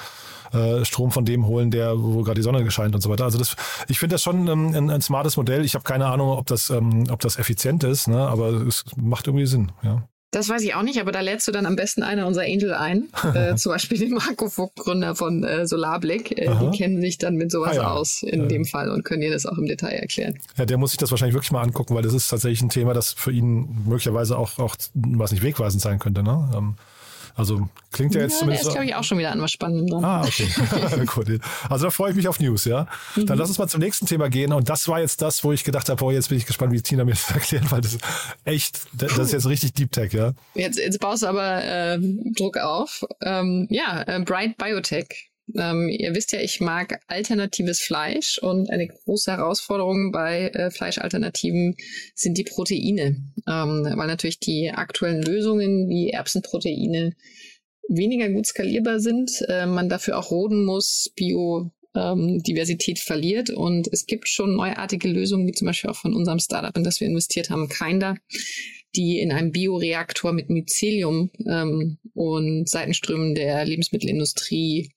äh, 0.53 0.85
Strom 0.85 1.11
von 1.11 1.27
dem 1.27 1.47
holen, 1.47 1.71
der, 1.71 2.03
wo 2.03 2.23
gerade 2.23 2.37
die 2.37 2.43
Sonne 2.43 2.65
gescheint 2.65 2.95
und 2.95 3.03
so 3.03 3.11
weiter. 3.11 3.25
Also 3.25 3.39
das, 3.39 3.55
ich 3.89 3.99
finde 3.99 4.15
das 4.15 4.23
schon 4.23 4.49
ähm, 4.49 4.75
ein, 4.75 4.91
ein, 4.91 5.03
smartes 5.03 5.37
Modell. 5.37 5.65
Ich 5.65 5.75
habe 5.75 5.85
keine 5.85 6.07
Ahnung, 6.07 6.31
ob 6.31 6.47
das, 6.47 6.71
ähm, 6.71 7.05
ob 7.11 7.21
das 7.21 7.39
effizient 7.39 7.85
ist, 7.85 8.09
ne? 8.09 8.27
aber 8.27 8.53
es 8.53 8.85
macht 8.97 9.27
irgendwie 9.27 9.47
Sinn, 9.47 9.73
ja. 9.83 10.03
Das 10.33 10.49
weiß 10.49 10.63
ich 10.63 10.75
auch 10.75 10.83
nicht, 10.83 11.01
aber 11.01 11.11
da 11.11 11.21
lädst 11.21 11.49
du 11.49 11.53
dann 11.53 11.67
am 11.67 11.75
besten 11.75 12.05
einer 12.05 12.27
unserer 12.27 12.45
Angel 12.45 12.73
ein. 12.73 13.09
äh, 13.35 13.55
zum 13.57 13.73
Beispiel 13.73 13.99
den 13.99 14.15
Marco 14.15 14.49
Vogt, 14.49 14.77
Gründer 14.77 15.17
von 15.17 15.43
äh, 15.43 15.67
Solarblick. 15.67 16.39
Äh, 16.39 16.51
die 16.61 16.77
kennen 16.77 17.01
sich 17.01 17.19
dann 17.19 17.35
mit 17.35 17.51
sowas 17.51 17.73
ah, 17.79 17.83
ja. 17.83 17.91
aus 17.91 18.23
in 18.23 18.49
dem 18.49 18.65
Fall 18.65 18.91
und 18.91 19.05
können 19.05 19.23
dir 19.23 19.33
das 19.33 19.45
auch 19.47 19.59
im 19.59 19.67
Detail 19.67 19.97
erklären. 19.97 20.39
Ja, 20.57 20.67
der 20.67 20.79
muss 20.79 20.93
sich 20.93 20.99
das 20.99 21.11
wahrscheinlich 21.11 21.35
wirklich 21.35 21.51
mal 21.51 21.63
angucken, 21.63 21.95
weil 21.95 22.03
das 22.03 22.15
ist 22.15 22.29
tatsächlich 22.29 22.63
ein 22.63 22.69
Thema, 22.69 22.95
das 22.95 23.13
für 23.13 23.33
ihn 23.33 23.85
möglicherweise 23.87 24.39
auch, 24.39 24.59
auch 24.59 24.77
was 24.95 25.33
nicht 25.33 25.43
wegweisend 25.43 25.83
sein 25.83 25.99
könnte. 25.99 26.23
Ne? 26.23 26.51
Ähm, 26.55 26.75
also 27.35 27.69
klingt 27.93 28.15
ja 28.15 28.23
jetzt 28.23 28.35
ja, 28.35 28.39
zumindest. 28.41 28.65
Da 28.65 28.69
ist, 28.69 28.75
glaube 28.75 28.87
ich, 28.87 28.95
auch 28.95 29.05
schon 29.05 29.19
wieder 29.19 29.33
an 29.33 29.41
was 29.41 29.51
Spannendem 29.51 29.87
dran. 29.89 30.05
Ah, 30.05 30.23
okay. 30.23 30.49
Also 31.69 31.87
da 31.87 31.91
freue 31.91 32.11
ich 32.11 32.17
mich 32.17 32.29
auf 32.29 32.41
News, 32.41 32.65
ja. 32.65 32.87
Mhm. 33.17 33.27
Dann 33.27 33.39
lass 33.39 33.49
uns 33.49 33.59
mal 33.59 33.69
zum 33.69 33.81
nächsten 33.81 34.07
Thema 34.07 34.29
gehen. 34.29 34.53
Und 34.53 34.69
das 34.69 34.89
war 34.89 35.01
jetzt 35.01 35.23
das, 35.23 35.45
wo 35.45 35.53
ich 35.53 35.65
gedacht 35.65 35.89
habe, 35.89 35.99
boah, 35.99 36.13
jetzt 36.13 36.29
bin 36.29 36.39
ich 36.39 36.47
gespannt, 36.47 36.73
wie 36.73 36.81
Tina 36.81 37.05
mir 37.05 37.13
das 37.13 37.31
erklärt, 37.35 37.71
weil 37.71 37.81
das 37.81 37.95
ist 37.95 38.05
echt, 38.45 38.81
das 38.93 39.19
ist 39.19 39.33
jetzt 39.33 39.47
richtig 39.47 39.75
Deep 39.75 39.93
Tech, 39.93 40.13
ja. 40.13 40.33
Jetzt, 40.55 40.79
jetzt 40.79 41.01
baust 41.01 41.23
du 41.23 41.27
aber 41.27 41.65
äh, 41.65 41.99
Druck 42.37 42.57
auf. 42.59 43.05
Ähm, 43.23 43.67
ja, 43.71 44.03
äh, 44.03 44.21
Bright 44.21 44.57
Biotech 44.57 45.30
ähm, 45.57 45.89
ihr 45.89 46.15
wisst 46.15 46.33
ja, 46.33 46.41
ich 46.41 46.61
mag 46.61 47.01
alternatives 47.07 47.81
Fleisch 47.81 48.39
und 48.39 48.71
eine 48.71 48.87
große 48.87 49.31
Herausforderung 49.31 50.13
bei 50.13 50.49
äh, 50.49 50.71
Fleischalternativen 50.71 51.77
sind 52.15 52.39
die 52.39 52.45
Proteine, 52.45 53.17
ähm, 53.49 53.95
weil 53.97 54.07
natürlich 54.07 54.39
die 54.39 54.71
aktuellen 54.71 55.23
Lösungen 55.23 55.89
wie 55.89 56.11
Erbsenproteine 56.11 57.15
weniger 57.89 58.29
gut 58.29 58.47
skalierbar 58.47 59.01
sind, 59.01 59.45
äh, 59.49 59.67
man 59.67 59.89
dafür 59.89 60.19
auch 60.19 60.31
roden 60.31 60.65
muss, 60.65 61.13
Biodiversität 61.17 62.99
ähm, 62.99 63.05
verliert. 63.05 63.51
Und 63.51 63.89
es 63.93 64.07
gibt 64.07 64.29
schon 64.29 64.55
neuartige 64.55 65.09
Lösungen, 65.09 65.47
wie 65.47 65.53
zum 65.53 65.67
Beispiel 65.67 65.91
auch 65.91 65.97
von 65.97 66.15
unserem 66.15 66.39
Startup, 66.39 66.77
in 66.77 66.85
das 66.85 67.01
wir 67.01 67.09
investiert 67.09 67.51
haben, 67.51 67.69
Kinder, 67.69 68.17
die 68.95 69.21
in 69.21 69.33
einem 69.33 69.53
Bioreaktor 69.53 70.33
mit 70.33 70.51
Mycelium 70.51 71.31
ähm, 71.47 71.99
und 72.15 72.69
Seitenströmen 72.69 73.35
der 73.35 73.65
Lebensmittelindustrie 73.65 74.93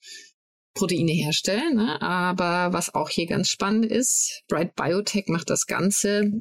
Proteine 0.73 1.11
herstellen. 1.11 1.75
Ne? 1.75 2.01
Aber 2.01 2.73
was 2.73 2.93
auch 2.95 3.09
hier 3.09 3.27
ganz 3.27 3.49
spannend 3.49 3.85
ist, 3.85 4.43
Bright 4.47 4.75
Biotech 4.75 5.27
macht 5.27 5.49
das 5.49 5.67
Ganze 5.67 6.31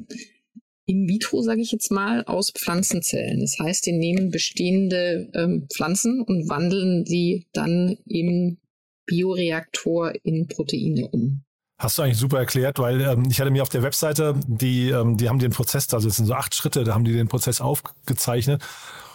in 0.85 1.07
vitro, 1.07 1.41
sage 1.41 1.61
ich 1.61 1.71
jetzt 1.71 1.91
mal, 1.91 2.23
aus 2.25 2.51
Pflanzenzellen. 2.51 3.39
Das 3.39 3.57
heißt, 3.59 3.85
die 3.85 3.93
nehmen 3.93 4.31
bestehende 4.31 5.29
ähm, 5.33 5.67
Pflanzen 5.73 6.21
und 6.21 6.49
wandeln 6.49 7.05
sie 7.05 7.47
dann 7.53 7.97
im 8.05 8.57
Bioreaktor 9.05 10.13
in 10.23 10.47
Proteine 10.47 11.07
um. 11.09 11.43
Hast 11.77 11.97
du 11.97 12.03
eigentlich 12.03 12.17
super 12.17 12.39
erklärt, 12.39 12.79
weil 12.79 13.01
ähm, 13.01 13.25
ich 13.29 13.39
hatte 13.39 13.51
mir 13.51 13.61
auf 13.61 13.69
der 13.69 13.83
Webseite, 13.83 14.39
die, 14.47 14.89
ähm, 14.89 15.17
die 15.17 15.27
haben 15.27 15.39
den 15.39 15.51
Prozess, 15.51 15.93
also 15.93 16.07
es 16.07 16.17
sind 16.17 16.27
so 16.27 16.33
acht 16.33 16.55
Schritte, 16.55 16.83
da 16.83 16.93
haben 16.93 17.03
die 17.03 17.13
den 17.13 17.27
Prozess 17.27 17.61
aufgezeichnet. 17.61 18.61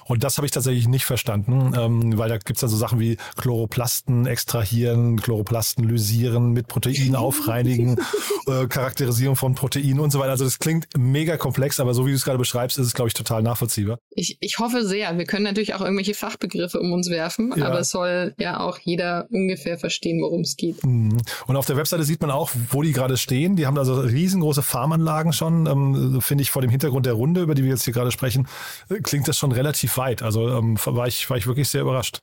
Und 0.09 0.25
das 0.25 0.39
habe 0.39 0.47
ich 0.47 0.53
tatsächlich 0.53 0.89
nicht 0.89 1.05
verstanden, 1.05 1.73
ähm, 1.77 2.19
weil 2.19 2.31
da 2.31 2.39
gibt's 2.39 2.63
dann 2.63 2.71
so 2.71 2.77
Sachen 2.77 2.99
wie 2.99 3.19
Chloroplasten 3.37 4.27
extrahieren, 4.27 5.21
Chloroplasten 5.21 5.85
lysieren, 5.85 6.53
mit 6.53 6.67
Protein 6.67 7.15
aufreinigen, 7.15 7.99
äh, 8.47 8.67
Charakterisierung 8.67 9.37
von 9.37 9.55
Proteinen 9.55 10.01
und 10.01 10.11
so 10.11 10.19
weiter. 10.19 10.31
Also 10.31 10.45
das 10.45 10.59
klingt 10.59 10.89
mega 10.97 11.37
komplex, 11.37 11.79
aber 11.79 11.93
so 11.93 12.07
wie 12.07 12.11
du 12.11 12.17
es 12.17 12.25
gerade 12.25 12.39
beschreibst, 12.39 12.79
ist 12.79 12.87
es, 12.87 12.95
glaube 12.95 13.09
ich, 13.09 13.15
total 13.15 13.43
nachvollziehbar. 13.43 13.99
Ich, 14.11 14.39
ich 14.41 14.59
hoffe 14.59 14.87
sehr. 14.87 15.17
Wir 15.19 15.27
können 15.27 15.45
natürlich 15.45 15.75
auch 15.75 15.83
irgendwelche 15.83 16.15
Fachbegriffe 16.15 16.81
um 16.81 16.93
uns 16.93 17.11
werfen, 17.11 17.53
ja. 17.55 17.67
aber 17.67 17.81
es 17.81 17.91
soll 17.91 18.35
ja 18.39 18.61
auch 18.61 18.79
jeder 18.79 19.29
ungefähr 19.31 19.79
verstehen, 19.79 20.23
worum 20.23 20.41
es 20.41 20.57
geht. 20.57 20.85
Mhm. 20.85 21.19
Und 21.47 21.57
auf 21.57 21.67
der 21.67 21.77
Webseite 21.77 22.05
sieht 22.05 22.23
man 22.23 22.31
auch, 22.31 22.51
wo 22.71 22.81
die 22.81 22.93
gerade 22.93 23.19
stehen. 23.19 23.57
Die 23.57 23.67
haben 23.67 23.77
also 23.77 24.01
riesengroße 24.01 24.63
Farmanlagen 24.63 25.35
schon, 25.35 25.67
ähm, 25.67 26.21
finde 26.23 26.43
ich 26.43 26.51
vor 26.51 26.63
dem 26.63 26.71
Hintergrund 26.71 27.05
der 27.05 27.13
Runde, 27.13 27.43
über 27.43 27.55
die 27.55 27.63
wir 27.63 27.71
jetzt 27.71 27.85
hier 27.85 27.93
gerade 27.93 28.11
sprechen, 28.11 28.49
äh, 28.89 29.01
klingt 29.01 29.29
das 29.29 29.37
schon 29.37 29.53
relativ 29.53 29.98
weit. 29.99 30.23
Also 30.23 30.49
ähm, 30.49 30.79
war, 30.83 31.07
ich, 31.07 31.29
war 31.29 31.37
ich 31.37 31.47
wirklich 31.47 31.69
sehr 31.69 31.83
überrascht. 31.83 32.21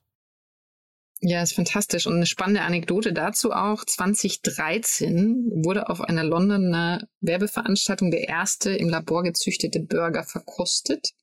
Ja, 1.22 1.42
ist 1.42 1.54
fantastisch. 1.54 2.08
Und 2.08 2.16
eine 2.16 2.26
spannende 2.26 2.62
Anekdote 2.62 3.14
dazu 3.14 3.52
auch. 3.52 3.86
2013 3.86 5.64
wurde 5.64 5.90
auf 5.90 6.02
einer 6.02 6.24
Londoner 6.24 7.08
Werbeveranstaltung 7.22 8.12
der 8.12 8.28
erste 8.28 8.72
im 8.72 8.90
Labor 8.90 9.24
gezüchtete 9.24 9.80
Burger 9.80 10.24
verkostet. 10.24 11.14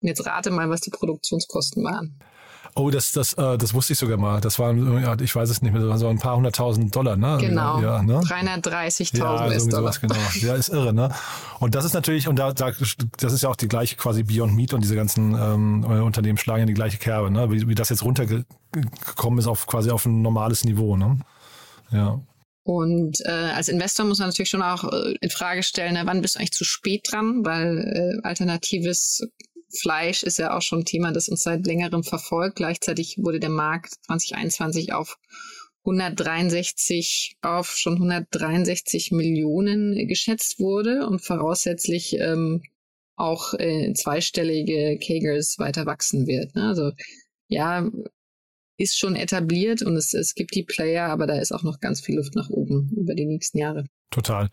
Und 0.00 0.08
jetzt 0.08 0.26
rate 0.26 0.50
mal, 0.50 0.70
was 0.70 0.82
die 0.82 0.90
Produktionskosten 0.90 1.82
waren. 1.82 2.18
Oh, 2.76 2.90
das, 2.90 3.12
das, 3.12 3.34
äh, 3.34 3.56
das 3.56 3.72
wusste 3.72 3.92
ich 3.92 3.98
sogar 4.00 4.16
mal. 4.16 4.40
Das 4.40 4.58
waren, 4.58 5.00
ja, 5.00 5.16
ich 5.20 5.34
weiß 5.34 5.48
es 5.48 5.62
nicht 5.62 5.72
mehr, 5.72 5.80
das 5.80 5.88
waren 5.88 5.98
so 5.98 6.08
ein 6.08 6.18
paar 6.18 6.34
hunderttausend 6.34 6.94
Dollar, 6.94 7.16
ne? 7.16 7.38
Genau. 7.40 7.80
Ja, 7.80 8.02
ne? 8.02 8.18
330.000 8.18 9.16
ja, 9.18 9.46
US-Dollar. 9.46 9.92
Genau. 10.00 10.14
Ja, 10.40 10.54
ist 10.56 10.70
irre, 10.70 10.92
ne? 10.92 11.14
Und 11.60 11.76
das 11.76 11.84
ist 11.84 11.94
natürlich, 11.94 12.26
und 12.26 12.36
da, 12.36 12.52
da, 12.52 12.72
das 12.72 13.32
ist 13.32 13.42
ja 13.42 13.48
auch 13.48 13.56
die 13.56 13.68
gleiche 13.68 13.94
quasi 13.94 14.24
Beyond 14.24 14.56
Meat 14.56 14.74
und 14.74 14.82
diese 14.82 14.96
ganzen 14.96 15.34
ähm, 15.34 15.84
Unternehmen 15.84 16.36
schlagen 16.36 16.60
ja 16.60 16.66
die 16.66 16.74
gleiche 16.74 16.98
Kerbe, 16.98 17.30
ne? 17.30 17.48
Wie, 17.52 17.68
wie 17.68 17.76
das 17.76 17.90
jetzt 17.90 18.02
runtergekommen 18.02 19.38
ist 19.38 19.46
auf 19.46 19.68
quasi 19.68 19.90
auf 19.90 20.04
ein 20.06 20.22
normales 20.22 20.64
Niveau, 20.64 20.96
ne? 20.96 21.20
Ja. 21.92 22.20
Und 22.64 23.20
äh, 23.26 23.30
als 23.30 23.68
Investor 23.68 24.06
muss 24.06 24.18
man 24.18 24.28
natürlich 24.28 24.48
schon 24.48 24.62
auch 24.62 24.90
äh, 24.90 25.14
in 25.20 25.30
Frage 25.30 25.62
stellen, 25.62 25.94
na, 25.94 26.06
wann 26.06 26.22
bist 26.22 26.34
du 26.34 26.38
eigentlich 26.38 26.52
zu 26.52 26.64
spät 26.64 27.06
dran, 27.08 27.44
weil 27.44 28.20
äh, 28.24 28.26
alternatives 28.26 29.22
Fleisch 29.70 30.22
ist 30.22 30.38
ja 30.38 30.56
auch 30.56 30.62
schon 30.62 30.80
ein 30.80 30.84
Thema, 30.84 31.12
das 31.12 31.28
uns 31.28 31.42
seit 31.42 31.66
längerem 31.66 32.02
verfolgt. 32.04 32.56
Gleichzeitig 32.56 33.18
wurde 33.18 33.40
der 33.40 33.50
Markt 33.50 33.94
2021 34.06 34.92
auf 34.92 35.18
163 35.84 37.36
auf 37.42 37.76
schon 37.76 37.94
163 37.94 39.12
Millionen 39.12 40.08
geschätzt 40.08 40.58
wurde 40.58 41.06
und 41.06 41.20
voraussetzlich 41.20 42.18
ähm, 42.18 42.62
auch 43.16 43.54
äh, 43.54 43.92
zweistellige 43.92 44.98
Kagers 44.98 45.58
weiter 45.58 45.86
wachsen 45.86 46.26
wird. 46.26 46.54
Ne? 46.54 46.68
Also 46.68 46.92
ja, 47.48 47.88
ist 48.76 48.98
schon 48.98 49.16
etabliert 49.16 49.82
und 49.82 49.96
es, 49.96 50.14
es 50.14 50.34
gibt 50.34 50.54
die 50.54 50.64
Player, 50.64 51.08
aber 51.08 51.26
da 51.26 51.38
ist 51.38 51.52
auch 51.52 51.62
noch 51.62 51.80
ganz 51.80 52.00
viel 52.00 52.16
Luft 52.16 52.34
nach 52.34 52.50
oben 52.50 52.90
über 52.96 53.14
die 53.14 53.26
nächsten 53.26 53.58
Jahre. 53.58 53.84
Total. 54.14 54.48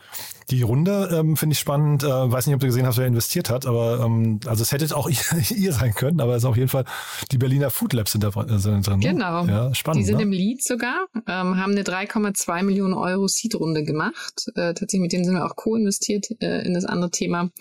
Die 0.50 0.64
Runde 0.64 1.10
ähm, 1.14 1.38
finde 1.38 1.54
ich 1.54 1.60
spannend. 1.60 2.04
Äh, 2.04 2.08
weiß 2.08 2.48
nicht, 2.48 2.56
ob 2.56 2.62
du 2.62 2.66
gesehen 2.66 2.88
hast, 2.88 2.98
wer 2.98 3.06
investiert 3.06 3.52
hat, 3.52 3.68
aber 3.68 4.04
ähm, 4.04 4.40
also 4.48 4.64
es 4.64 4.72
hätte 4.72 4.96
auch 4.96 5.08
ihr, 5.10 5.18
ihr, 5.56 5.74
sein 5.74 5.94
können, 5.94 6.20
aber 6.20 6.36
es 6.36 6.44
ist 6.44 6.50
auf 6.50 6.58
jeden 6.58 6.68
Fall 6.68 6.86
die 7.32 7.38
Berliner 7.38 7.70
Food 7.70 7.94
Labs 7.94 8.12
sind 8.12 8.24
da 8.24 8.30
äh, 8.30 8.58
sind 8.58 8.88
drin. 8.88 9.00
Ne? 9.00 9.10
Genau. 9.10 9.46
Ja, 9.46 9.74
spannend. 9.76 10.02
Die 10.02 10.06
sind 10.06 10.18
ne? 10.18 10.24
im 10.24 10.32
Lead 10.32 10.64
sogar, 10.64 11.06
ähm, 11.28 11.58
haben 11.58 11.74
eine 11.74 11.84
3,2 11.84 12.64
Millionen 12.64 12.96
Euro 12.96 13.28
Seed-Runde 13.28 13.84
gemacht. 13.84 14.48
Äh, 14.56 14.74
tatsächlich 14.74 15.02
mit 15.02 15.14
denen 15.14 15.26
sind 15.26 15.36
wir 15.36 15.46
auch 15.46 15.56
co-investiert 15.56 16.28
äh, 16.42 16.66
in 16.66 16.74
das 16.74 16.86
andere 16.86 17.12
Thema. 17.12 17.52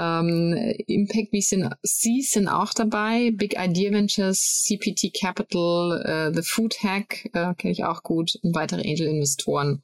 Ähm, 0.00 0.54
Impact 0.86 1.28
VC 1.30 2.22
sind 2.22 2.48
auch 2.48 2.72
dabei, 2.72 3.32
Big 3.34 3.54
Idea 3.58 3.92
Ventures, 3.92 4.62
CPT 4.64 5.12
Capital, 5.12 6.02
äh, 6.06 6.34
The 6.34 6.42
Food 6.42 6.82
Hack 6.82 7.28
äh, 7.34 7.54
kenne 7.54 7.72
ich 7.72 7.84
auch 7.84 8.02
gut 8.02 8.38
und 8.42 8.54
weitere 8.54 8.80
Angel-Investoren. 8.80 9.82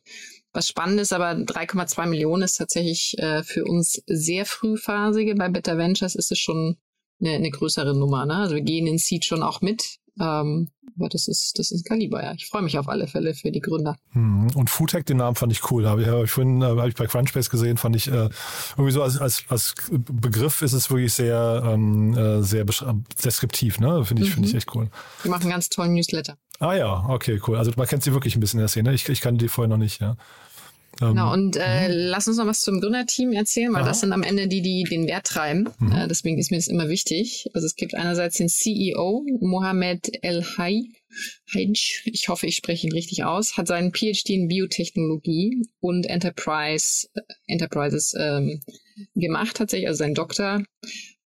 Was 0.55 0.69
spannend 0.69 1.01
ist, 1.01 1.13
aber 1.13 1.33
3,2 1.33 2.07
Millionen 2.07 2.45
ist 2.45 2.57
tatsächlich 2.57 3.15
äh, 3.19 3.43
für 3.43 3.67
uns 3.67 4.03
sehr 4.07 4.47
frühphasige. 4.47 5.35
Bei 5.35 5.51
Better 5.51 5.77
Ventures 5.77 6.15
ist 6.15 6.33
es 6.33 6.39
schon 6.39 6.79
eine, 7.21 7.33
eine 7.33 7.51
größere 7.51 7.95
Nummer. 7.95 8.25
Ne? 8.25 8.37
Also 8.37 8.55
wir 8.55 8.63
gehen 8.63 8.87
in 8.87 8.97
Seed 8.97 9.27
schon 9.27 9.43
auch 9.43 9.61
mit. 9.61 9.99
Ähm, 10.21 10.71
aber 10.99 11.09
das 11.11 11.29
ist, 11.29 11.59
das 11.59 11.71
ist 11.71 11.85
Kaliber, 11.85 12.23
ja. 12.23 12.33
Ich 12.33 12.47
freue 12.47 12.63
mich 12.63 12.79
auf 12.79 12.89
alle 12.89 13.07
Fälle 13.07 13.35
für 13.35 13.51
die 13.51 13.61
Gründer. 13.61 13.97
Hm. 14.13 14.49
Und 14.55 14.71
Foodtech, 14.71 15.05
den 15.05 15.19
Namen 15.19 15.37
fand 15.37 15.53
ich 15.53 15.71
cool. 15.71 15.87
Habe 15.87 16.03
ich, 16.03 16.09
hab 16.09 16.25
ich 16.25 16.31
vorhin 16.31 16.63
äh, 16.63 16.65
hab 16.65 16.89
ich 16.89 16.95
bei 16.95 17.07
Crunchbase 17.07 17.51
gesehen, 17.51 17.77
fand 17.77 17.97
ich 17.97 18.09
äh, 18.09 18.31
irgendwie 18.77 18.93
so 18.93 19.03
als, 19.03 19.19
als, 19.19 19.45
als 19.49 19.75
Begriff 19.91 20.63
ist 20.63 20.73
es 20.73 20.91
wirklich 20.91 21.13
sehr, 21.13 21.63
ähm, 21.67 22.17
äh, 22.17 22.43
sehr 22.43 22.65
deskriptiv, 23.23 23.79
ne? 23.79 24.05
Finde 24.05 24.23
ich, 24.23 24.31
mhm. 24.31 24.35
finde 24.35 24.49
ich 24.49 24.55
echt 24.55 24.75
cool. 24.75 24.89
Die 25.25 25.29
machen 25.29 25.43
einen 25.43 25.51
ganz 25.51 25.69
tollen 25.69 25.93
Newsletter. 25.93 26.39
Ah 26.59 26.75
ja, 26.75 27.05
okay, 27.09 27.41
cool. 27.47 27.59
Also 27.59 27.73
man 27.77 27.87
kennt 27.87 28.03
sie 28.03 28.13
wirklich 28.15 28.35
ein 28.35 28.41
bisschen 28.41 28.59
in 28.59 28.63
der 28.63 28.69
Szene. 28.69 28.95
Ich, 28.95 29.07
ich 29.09 29.21
kannte 29.21 29.45
die 29.45 29.49
vorher 29.49 29.69
noch 29.69 29.77
nicht, 29.77 30.01
ja. 30.01 30.17
Genau, 30.99 31.33
ähm, 31.35 31.41
und 31.41 31.57
äh, 31.57 31.89
mhm. 31.89 31.95
lass 32.09 32.27
uns 32.27 32.39
noch 32.39 32.47
was 32.47 32.61
zum 32.61 32.81
Gründerteam 32.81 33.33
erzählen, 33.33 33.73
weil 33.73 33.83
Aha. 33.83 33.89
das 33.89 34.01
sind 34.01 34.13
am 34.13 34.23
Ende 34.23 34.49
die, 34.49 34.63
die 34.63 34.85
den 34.85 35.07
Wert 35.07 35.27
treiben. 35.27 35.69
Mhm. 35.79 35.93
Äh, 35.93 36.09
deswegen 36.09 36.39
ist 36.39 36.51
mir 36.51 36.57
das 36.57 36.69
immer 36.69 36.89
wichtig. 36.89 37.49
Also 37.55 37.67
es 37.67 37.77
gibt 37.77 37.95
einerseits 37.95 38.39
den 38.39 38.49
CEO, 38.49 39.25
Mohamed 39.41 40.11
El 40.23 40.45
Hay. 40.57 40.93
Heinz, 41.55 42.03
ich 42.05 42.29
hoffe, 42.29 42.47
ich 42.47 42.57
spreche 42.57 42.87
ihn 42.87 42.93
richtig 42.93 43.25
aus, 43.25 43.57
hat 43.57 43.69
seinen 43.69 43.93
PhD 43.93 44.31
in 44.31 44.49
Biotechnologie 44.49 45.63
und 45.81 46.05
Enterprise, 46.07 47.09
äh, 47.15 47.21
Enterprises 47.47 48.15
ähm, 48.19 48.61
gemacht 49.15 49.57
tatsächlich, 49.57 49.89
also 49.89 49.99
sein 49.99 50.15
Doktor 50.15 50.63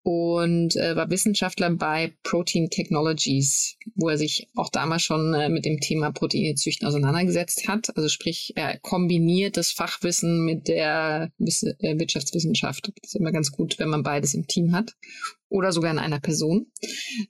und 0.02 0.76
äh, 0.76 0.96
war 0.96 1.10
Wissenschaftler 1.10 1.70
bei 1.70 2.14
Protein 2.22 2.70
Technologies, 2.70 3.76
wo 3.94 4.08
er 4.08 4.16
sich 4.16 4.48
auch 4.54 4.70
damals 4.70 5.02
schon 5.02 5.34
äh, 5.34 5.50
mit 5.50 5.66
dem 5.66 5.78
Thema 5.80 6.10
Proteinezüchten 6.10 6.88
auseinandergesetzt 6.88 7.68
hat. 7.68 7.94
Also 7.96 8.08
sprich, 8.08 8.52
er 8.56 8.78
kombiniert 8.78 9.58
das 9.58 9.70
Fachwissen 9.70 10.44
mit 10.44 10.68
der 10.68 11.30
Wiss 11.38 11.62
äh, 11.62 11.98
Wirtschaftswissenschaft. 11.98 12.90
Das 13.02 13.12
ist 13.12 13.16
immer 13.16 13.32
ganz 13.32 13.52
gut, 13.52 13.78
wenn 13.78 13.90
man 13.90 14.02
beides 14.02 14.32
im 14.32 14.46
Team 14.46 14.72
hat 14.72 14.94
oder 15.50 15.72
sogar 15.72 15.90
in 15.90 15.98
einer 15.98 16.20
Person. 16.20 16.66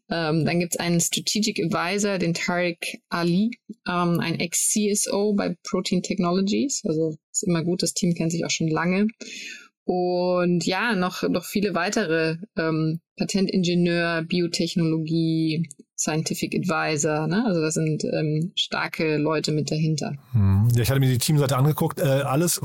Ähm, 0.09 0.45
dann 0.45 0.61
gibt 0.61 0.75
es 0.75 0.81
einen 0.81 1.01
Strategic 1.01 1.59
Advisor, 1.65 2.19
den 2.19 2.35
Tariq 2.35 3.01
Ali, 3.09 3.51
ähm, 3.89 4.21
ein 4.21 4.39
Ex-CSO 4.39 5.33
bei 5.33 5.57
Protein 5.65 6.03
Technologies. 6.03 6.83
Also 6.85 7.17
ist 7.33 7.43
immer 7.45 7.65
gut, 7.65 7.83
das 7.83 7.95
Team 7.95 8.15
kennt 8.15 8.31
sich 8.31 8.45
auch 8.45 8.51
schon 8.51 8.69
lange. 8.69 9.09
Und 9.85 10.67
ja, 10.67 10.95
noch, 10.95 11.23
noch 11.29 11.45
viele 11.45 11.75
weitere 11.75 12.37
ähm, 12.57 13.01
Patentingenieur, 13.17 14.23
Biotechnologie, 14.23 15.69
Scientific 15.97 16.55
Advisor. 16.55 17.27
Ne? 17.27 17.45
Also 17.47 17.61
da 17.61 17.71
sind 17.71 18.05
ähm, 18.05 18.53
starke 18.57 19.19
Leute 19.19 19.53
mit 19.53 19.71
dahinter. 19.71 20.15
Hm. 20.33 20.69
Ja, 20.75 20.83
ich 20.83 20.91
hatte 20.91 21.01
mir 21.01 21.11
die 21.11 21.19
Teamseite 21.19 21.57
angeguckt. 21.57 22.01
Äh, 22.01 22.05
alles 22.05 22.61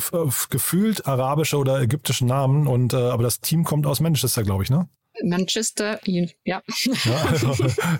gefühlt 0.50 1.06
arabische 1.06 1.58
oder 1.58 1.82
ägyptische 1.82 2.26
Namen. 2.26 2.68
Und 2.68 2.94
äh, 2.94 2.98
aber 2.98 3.24
das 3.24 3.42
Team 3.42 3.64
kommt 3.64 3.86
aus 3.86 4.00
Manchester, 4.00 4.44
glaube 4.44 4.64
ich, 4.64 4.70
ne? 4.70 4.88
Manchester, 5.24 6.00
ja. 6.06 6.28
ja, 6.44 6.62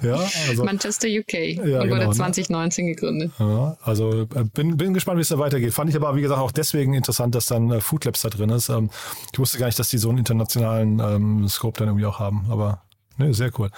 ja 0.04 0.30
also, 0.50 0.64
Manchester, 0.64 1.08
UK. 1.08 1.34
Ja, 1.34 1.80
wurde 1.80 1.90
genau, 1.90 2.12
2019 2.12 2.86
ne? 2.86 2.92
gegründet. 2.92 3.32
Ja, 3.40 3.78
also 3.84 4.24
äh, 4.24 4.44
bin, 4.54 4.78
bin 4.78 4.94
gespannt, 4.94 5.18
wie 5.18 5.22
es 5.22 5.30
da 5.30 5.40
weitergeht. 5.40 5.74
Fand 5.74 5.90
ich 5.90 5.96
aber, 5.96 6.16
wie 6.16 6.22
gesagt, 6.22 6.40
auch 6.40 6.52
deswegen 6.52 6.94
interessant, 6.94 7.36
dass 7.36 7.46
dann 7.46 7.72
äh, 7.72 7.82
Food 7.82 8.06
Labs 8.06 8.22
da 8.22 8.30
drin 8.30 8.50
ist. 8.50 8.70
Ähm, 8.70 8.90
ich 9.32 9.40
wusste 9.40 9.58
gar 9.58 9.68
nicht, 9.68 9.80
dass 9.80 9.90
die 9.90 9.98
so 9.98 10.10
einen 10.10 10.20
internationalen 10.20 11.00
ähm, 11.00 11.48
Scope 11.48 11.80
dann 11.80 11.88
irgendwie 11.88 12.06
auch 12.06 12.20
haben. 12.20 12.46
Aber 12.50 12.82
ne, 13.18 13.34
sehr 13.34 13.52
cool. 13.60 13.70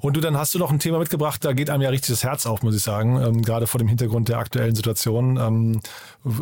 Und 0.00 0.16
du, 0.16 0.20
dann 0.20 0.36
hast 0.36 0.54
du 0.54 0.58
noch 0.58 0.70
ein 0.70 0.78
Thema 0.78 0.98
mitgebracht, 0.98 1.44
da 1.44 1.52
geht 1.52 1.70
einem 1.70 1.82
ja 1.82 1.90
richtig 1.90 2.10
das 2.10 2.22
Herz 2.22 2.46
auf, 2.46 2.62
muss 2.62 2.76
ich 2.76 2.82
sagen, 2.82 3.20
ähm, 3.20 3.42
gerade 3.42 3.66
vor 3.66 3.78
dem 3.78 3.88
Hintergrund 3.88 4.28
der 4.28 4.38
aktuellen 4.38 4.74
Situation. 4.74 5.36
Ähm, 5.36 5.80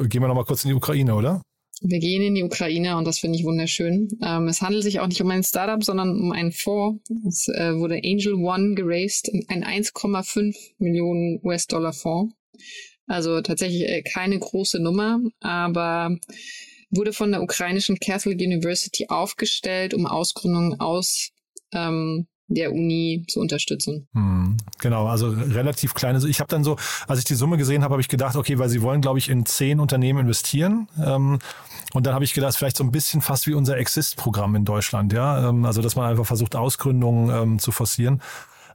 gehen 0.08 0.22
wir 0.22 0.28
noch 0.28 0.34
mal 0.34 0.44
kurz 0.44 0.64
in 0.64 0.68
die 0.68 0.74
Ukraine, 0.74 1.14
oder? 1.14 1.40
Wir 1.82 1.98
gehen 1.98 2.22
in 2.22 2.34
die 2.34 2.42
Ukraine 2.42 2.96
und 2.96 3.04
das 3.04 3.18
finde 3.18 3.38
ich 3.38 3.44
wunderschön. 3.44 4.08
Ähm, 4.22 4.48
es 4.48 4.62
handelt 4.62 4.82
sich 4.82 5.00
auch 5.00 5.06
nicht 5.06 5.20
um 5.20 5.30
ein 5.30 5.44
Startup, 5.44 5.82
sondern 5.84 6.18
um 6.18 6.32
einen 6.32 6.52
Fonds. 6.52 7.02
Es 7.28 7.48
äh, 7.48 7.74
wurde 7.76 8.00
Angel 8.02 8.34
One 8.34 8.74
geraced, 8.74 9.30
ein 9.48 9.62
1,5 9.62 10.56
Millionen 10.78 11.38
US-Dollar 11.42 11.92
Fonds. 11.92 12.34
Also 13.06 13.40
tatsächlich 13.42 13.82
äh, 13.82 14.02
keine 14.02 14.38
große 14.38 14.80
Nummer, 14.80 15.20
aber 15.40 16.16
wurde 16.90 17.12
von 17.12 17.30
der 17.30 17.42
ukrainischen 17.42 17.98
Catholic 17.98 18.40
University 18.40 19.06
aufgestellt, 19.08 19.92
um 19.92 20.06
Ausgründungen 20.06 20.80
aus 20.80 21.30
ähm, 21.72 22.26
der 22.48 22.72
Uni 22.72 23.24
zu 23.28 23.40
unterstützen. 23.40 24.06
Hm, 24.12 24.56
genau, 24.78 25.06
also 25.06 25.28
relativ 25.28 25.94
kleine. 25.94 26.24
Ich 26.28 26.40
habe 26.40 26.48
dann 26.48 26.64
so, 26.64 26.76
als 27.08 27.18
ich 27.18 27.24
die 27.24 27.34
Summe 27.34 27.56
gesehen 27.56 27.82
habe, 27.82 27.92
habe 27.92 28.00
ich 28.00 28.08
gedacht, 28.08 28.36
okay, 28.36 28.58
weil 28.58 28.68
sie 28.68 28.82
wollen, 28.82 29.00
glaube 29.00 29.18
ich, 29.18 29.28
in 29.28 29.44
zehn 29.46 29.80
Unternehmen 29.80 30.20
investieren. 30.20 30.88
Ähm, 31.04 31.38
und 31.92 32.06
dann 32.06 32.14
habe 32.14 32.24
ich 32.24 32.34
gedacht, 32.34 32.56
vielleicht 32.56 32.76
so 32.76 32.84
ein 32.84 32.92
bisschen 32.92 33.20
fast 33.20 33.46
wie 33.46 33.54
unser 33.54 33.76
Exist-Programm 33.78 34.54
in 34.54 34.64
Deutschland, 34.64 35.12
ja. 35.12 35.48
Ähm, 35.48 35.64
also 35.64 35.82
dass 35.82 35.96
man 35.96 36.08
einfach 36.08 36.26
versucht, 36.26 36.54
Ausgründungen 36.54 37.30
ähm, 37.30 37.58
zu 37.58 37.72
forcieren. 37.72 38.20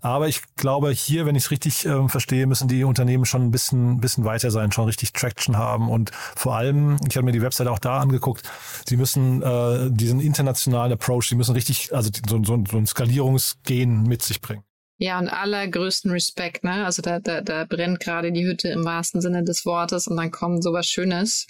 Aber 0.01 0.27
ich 0.27 0.41
glaube, 0.55 0.91
hier, 0.91 1.25
wenn 1.25 1.35
ich 1.35 1.45
es 1.45 1.51
richtig 1.51 1.85
äh, 1.85 2.07
verstehe, 2.09 2.47
müssen 2.47 2.67
die 2.67 2.83
Unternehmen 2.83 3.25
schon 3.25 3.43
ein 3.43 3.51
bisschen, 3.51 4.01
bisschen 4.01 4.25
weiter 4.25 4.49
sein, 4.49 4.71
schon 4.71 4.85
richtig 4.85 5.13
Traction 5.13 5.57
haben. 5.57 5.89
Und 5.89 6.11
vor 6.35 6.55
allem, 6.55 6.97
ich 7.07 7.15
habe 7.15 7.25
mir 7.25 7.31
die 7.31 7.41
Website 7.41 7.67
auch 7.67 7.79
da 7.79 7.99
angeguckt, 7.99 8.49
sie 8.87 8.97
müssen 8.97 9.43
äh, 9.43 9.91
diesen 9.91 10.19
internationalen 10.19 10.91
Approach, 10.93 11.29
sie 11.29 11.35
müssen 11.35 11.53
richtig, 11.53 11.93
also 11.93 12.09
so, 12.27 12.43
so, 12.43 12.63
so 12.69 12.77
ein 12.77 12.87
Skalierungsgehen 12.87 14.03
mit 14.03 14.23
sich 14.23 14.41
bringen. 14.41 14.63
Ja, 14.97 15.17
und 15.17 15.29
allergrößten 15.29 16.11
Respekt, 16.11 16.63
ne? 16.63 16.85
Also 16.85 17.01
da, 17.01 17.19
da, 17.19 17.41
da 17.41 17.65
brennt 17.65 17.99
gerade 17.99 18.31
die 18.31 18.45
Hütte 18.45 18.69
im 18.69 18.85
wahrsten 18.85 19.19
Sinne 19.19 19.43
des 19.43 19.65
Wortes 19.65 20.07
und 20.07 20.17
dann 20.17 20.29
kommt 20.29 20.63
sowas 20.63 20.85
Schönes. 20.85 21.47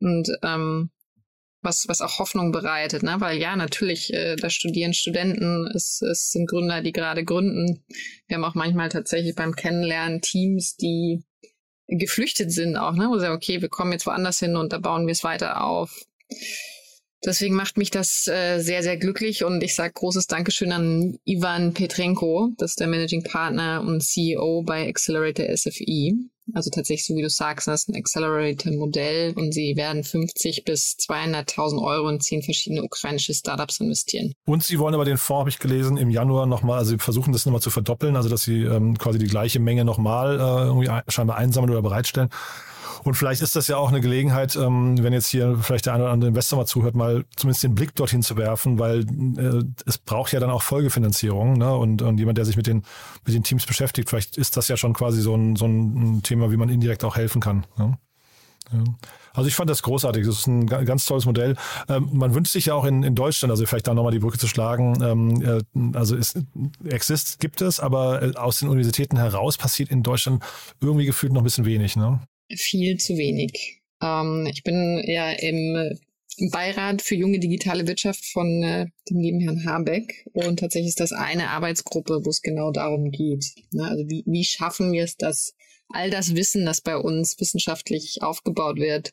Und 0.00 0.30
ähm, 0.42 0.90
was, 1.62 1.88
was 1.88 2.00
auch 2.00 2.18
Hoffnung 2.18 2.52
bereitet, 2.52 3.02
ne? 3.02 3.16
Weil 3.18 3.38
ja, 3.38 3.56
natürlich, 3.56 4.12
äh, 4.12 4.36
da 4.36 4.50
studieren 4.50 4.94
Studenten, 4.94 5.66
es, 5.74 6.00
es 6.02 6.30
sind 6.32 6.48
Gründer, 6.48 6.82
die 6.82 6.92
gerade 6.92 7.24
gründen. 7.24 7.84
Wir 8.26 8.36
haben 8.36 8.44
auch 8.44 8.54
manchmal 8.54 8.88
tatsächlich 8.88 9.34
beim 9.34 9.54
Kennenlernen 9.54 10.20
Teams, 10.20 10.76
die 10.76 11.22
geflüchtet 11.86 12.52
sind 12.52 12.76
auch, 12.76 12.94
ne? 12.94 13.08
Wo 13.08 13.14
sie 13.14 13.20
sagen, 13.20 13.36
okay, 13.36 13.60
wir 13.60 13.68
kommen 13.68 13.92
jetzt 13.92 14.06
woanders 14.06 14.38
hin 14.38 14.56
und 14.56 14.72
da 14.72 14.78
bauen 14.78 15.06
wir 15.06 15.12
es 15.12 15.24
weiter 15.24 15.64
auf. 15.64 16.04
Deswegen 17.22 17.54
macht 17.54 17.76
mich 17.76 17.90
das 17.90 18.26
äh, 18.28 18.60
sehr, 18.60 18.82
sehr 18.82 18.96
glücklich 18.96 19.44
und 19.44 19.62
ich 19.62 19.74
sage 19.74 19.92
großes 19.92 20.26
Dankeschön 20.26 20.72
an 20.72 21.18
Ivan 21.26 21.74
Petrenko, 21.74 22.52
das 22.56 22.70
ist 22.72 22.80
der 22.80 22.86
Managing 22.86 23.22
Partner 23.24 23.84
und 23.86 24.02
CEO 24.02 24.62
bei 24.62 24.88
Accelerator 24.88 25.44
SFI. 25.54 26.30
Also 26.54 26.70
tatsächlich, 26.70 27.06
so 27.06 27.14
wie 27.14 27.22
du 27.22 27.30
sagst, 27.30 27.68
das 27.68 27.82
ist 27.82 27.88
ein 27.88 27.96
Accelerator-Modell 27.96 29.34
und 29.34 29.52
sie 29.52 29.76
werden 29.76 30.04
50 30.04 30.64
bis 30.64 30.96
200.000 31.00 31.82
Euro 31.82 32.08
in 32.08 32.20
zehn 32.20 32.42
verschiedene 32.42 32.82
ukrainische 32.82 33.34
Startups 33.34 33.80
investieren. 33.80 34.32
Und 34.46 34.62
sie 34.62 34.78
wollen 34.78 34.94
aber 34.94 35.04
den 35.04 35.16
Fonds, 35.16 35.40
habe 35.40 35.50
ich 35.50 35.58
gelesen, 35.58 35.96
im 35.96 36.10
Januar 36.10 36.46
nochmal, 36.46 36.78
also 36.78 36.92
sie 36.92 36.98
versuchen 36.98 37.32
das 37.32 37.46
nochmal 37.46 37.62
zu 37.62 37.70
verdoppeln, 37.70 38.16
also 38.16 38.28
dass 38.28 38.42
sie 38.42 38.62
ähm, 38.62 38.98
quasi 38.98 39.18
die 39.18 39.26
gleiche 39.26 39.60
Menge 39.60 39.84
nochmal 39.84 40.38
äh, 40.38 40.66
irgendwie 40.66 40.90
scheinbar 41.08 41.36
einsammeln 41.36 41.72
oder 41.72 41.82
bereitstellen. 41.82 42.30
Und 43.04 43.14
vielleicht 43.14 43.42
ist 43.42 43.56
das 43.56 43.68
ja 43.68 43.76
auch 43.76 43.88
eine 43.88 44.00
Gelegenheit, 44.00 44.56
ähm, 44.56 45.02
wenn 45.02 45.12
jetzt 45.12 45.28
hier 45.28 45.58
vielleicht 45.60 45.86
der 45.86 45.94
eine 45.94 46.04
oder 46.04 46.12
andere 46.12 46.28
Investor 46.28 46.58
mal 46.58 46.66
zuhört, 46.66 46.94
mal 46.94 47.24
zumindest 47.36 47.62
den 47.62 47.74
Blick 47.74 47.94
dorthin 47.94 48.22
zu 48.22 48.36
werfen, 48.36 48.78
weil 48.78 49.00
äh, 49.00 49.64
es 49.86 49.98
braucht 49.98 50.32
ja 50.32 50.40
dann 50.40 50.50
auch 50.50 50.62
Folgefinanzierung. 50.62 51.54
Ne? 51.54 51.74
Und, 51.74 52.02
und 52.02 52.18
jemand, 52.18 52.38
der 52.38 52.44
sich 52.44 52.56
mit 52.56 52.66
den, 52.66 52.84
mit 53.24 53.34
den 53.34 53.42
Teams 53.42 53.66
beschäftigt, 53.66 54.08
vielleicht 54.10 54.36
ist 54.36 54.56
das 54.56 54.68
ja 54.68 54.76
schon 54.76 54.92
quasi 54.92 55.20
so 55.20 55.34
ein, 55.34 55.56
so 55.56 55.66
ein 55.66 56.22
Thema, 56.22 56.50
wie 56.50 56.56
man 56.56 56.68
indirekt 56.68 57.04
auch 57.04 57.16
helfen 57.16 57.40
kann. 57.40 57.66
Ne? 57.76 57.98
Ja. 58.72 58.84
Also 59.32 59.48
ich 59.48 59.54
fand 59.54 59.70
das 59.70 59.82
großartig. 59.82 60.26
Das 60.26 60.40
ist 60.40 60.46
ein 60.46 60.66
ganz 60.66 61.06
tolles 61.06 61.26
Modell. 61.26 61.56
Ähm, 61.88 62.08
man 62.12 62.34
wünscht 62.34 62.52
sich 62.52 62.66
ja 62.66 62.74
auch 62.74 62.84
in, 62.84 63.02
in 63.02 63.14
Deutschland, 63.14 63.50
also 63.50 63.64
vielleicht 63.66 63.86
da 63.86 63.94
nochmal 63.94 64.12
die 64.12 64.18
Brücke 64.18 64.38
zu 64.38 64.48
schlagen. 64.48 65.00
Ähm, 65.02 65.42
äh, 65.42 65.96
also 65.96 66.16
es, 66.16 66.34
Exist 66.84 67.40
gibt 67.40 67.60
es, 67.60 67.80
aber 67.80 68.22
äh, 68.22 68.34
aus 68.34 68.58
den 68.58 68.68
Universitäten 68.68 69.16
heraus 69.16 69.56
passiert 69.56 69.90
in 69.90 70.02
Deutschland 70.02 70.42
irgendwie 70.80 71.06
gefühlt 71.06 71.32
noch 71.32 71.42
ein 71.42 71.44
bisschen 71.44 71.64
wenig. 71.64 71.96
Ne? 71.96 72.20
Viel 72.56 72.98
zu 72.98 73.16
wenig. 73.16 73.80
Ähm, 74.02 74.46
ich 74.50 74.62
bin 74.62 75.02
ja 75.06 75.30
im, 75.32 75.98
Beirat 76.48 77.02
für 77.02 77.16
junge 77.16 77.38
digitale 77.38 77.86
Wirtschaft 77.86 78.24
von 78.24 78.62
äh, 78.62 78.86
dem 79.10 79.20
lieben 79.20 79.40
Herrn 79.40 79.64
Habeck 79.66 80.26
und 80.32 80.60
tatsächlich 80.60 80.90
ist 80.90 81.00
das 81.00 81.12
eine 81.12 81.50
Arbeitsgruppe, 81.50 82.24
wo 82.24 82.30
es 82.30 82.40
genau 82.40 82.70
darum 82.70 83.10
geht. 83.10 83.44
Ne? 83.72 83.84
Also 83.84 84.08
wie, 84.08 84.24
wie 84.26 84.44
schaffen 84.44 84.92
wir 84.92 85.04
es, 85.04 85.16
dass 85.16 85.54
all 85.88 86.08
das 86.08 86.34
Wissen, 86.34 86.64
das 86.64 86.80
bei 86.80 86.96
uns 86.96 87.38
wissenschaftlich 87.40 88.22
aufgebaut 88.22 88.76
wird 88.78 89.12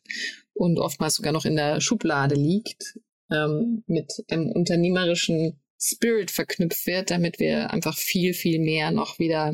und 0.53 0.79
oftmals 0.79 1.15
sogar 1.15 1.33
noch 1.33 1.45
in 1.45 1.55
der 1.55 1.81
Schublade 1.81 2.35
liegt, 2.35 2.97
ähm, 3.31 3.83
mit 3.87 4.23
dem 4.31 4.51
unternehmerischen 4.51 5.59
Spirit 5.79 6.31
verknüpft 6.31 6.87
wird, 6.87 7.11
damit 7.11 7.39
wir 7.39 7.71
einfach 7.71 7.97
viel, 7.97 8.33
viel 8.33 8.59
mehr 8.59 8.91
noch 8.91 9.19
wieder 9.19 9.53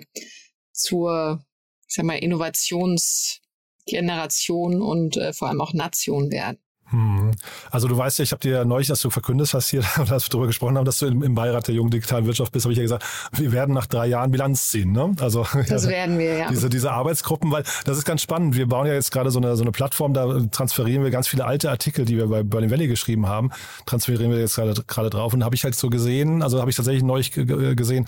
zur, 0.71 1.43
ich 1.87 1.95
sag 1.95 2.05
mal, 2.05 2.17
Innovations- 2.17 3.42
Generation 3.85 4.81
und 4.81 5.17
äh, 5.17 5.33
vor 5.33 5.49
allem 5.49 5.61
auch 5.61 5.73
Nation 5.73 6.31
werden. 6.31 6.62
Hm. 6.93 7.31
Also 7.71 7.87
du 7.87 7.97
weißt 7.97 8.19
ja, 8.19 8.23
ich 8.23 8.31
habe 8.31 8.39
dir 8.39 8.51
ja 8.51 8.65
neulich, 8.65 8.91
als 8.91 9.01
du 9.01 9.09
verkündet 9.09 9.51
hast 9.53 9.69
hier, 9.69 9.83
als 9.97 10.09
wir 10.09 10.29
darüber 10.29 10.45
gesprochen 10.45 10.77
haben, 10.77 10.85
dass 10.85 10.99
du 10.99 11.07
im, 11.07 11.23
im 11.23 11.33
Beirat 11.33 11.67
der 11.67 11.73
jungen 11.73 11.89
digitalen 11.89 12.27
Wirtschaft 12.27 12.51
bist, 12.51 12.65
habe 12.65 12.73
ich 12.73 12.77
ja 12.77 12.83
gesagt, 12.83 13.03
wir 13.31 13.51
werden 13.51 13.73
nach 13.73 13.87
drei 13.87 14.05
Jahren 14.05 14.29
Bilanz 14.29 14.67
ziehen. 14.67 14.91
Ne? 14.91 15.15
Also 15.19 15.45
das 15.67 15.85
ja, 15.85 15.89
werden 15.89 16.19
wir, 16.19 16.37
ja. 16.37 16.49
Diese, 16.49 16.69
diese 16.69 16.91
Arbeitsgruppen, 16.91 17.51
weil 17.51 17.63
das 17.85 17.97
ist 17.97 18.05
ganz 18.05 18.21
spannend. 18.21 18.55
Wir 18.55 18.67
bauen 18.67 18.85
ja 18.85 18.93
jetzt 18.93 19.11
gerade 19.11 19.31
so 19.31 19.39
eine, 19.39 19.55
so 19.55 19.63
eine 19.63 19.71
Plattform, 19.71 20.13
da 20.13 20.39
transferieren 20.51 21.03
wir 21.03 21.09
ganz 21.09 21.27
viele 21.27 21.45
alte 21.45 21.71
Artikel, 21.71 22.05
die 22.05 22.15
wir 22.15 22.27
bei 22.27 22.43
Berlin 22.43 22.69
Valley 22.69 22.87
geschrieben 22.87 23.27
haben, 23.27 23.49
transferieren 23.87 24.31
wir 24.31 24.39
jetzt 24.39 24.55
gerade, 24.55 24.75
gerade 24.85 25.09
drauf. 25.09 25.33
Und 25.33 25.39
da 25.39 25.45
habe 25.45 25.55
ich 25.55 25.63
halt 25.63 25.75
so 25.75 25.89
gesehen, 25.89 26.43
also 26.43 26.59
habe 26.59 26.69
ich 26.69 26.75
tatsächlich 26.75 27.03
neulich 27.03 27.31
gesehen, 27.31 28.07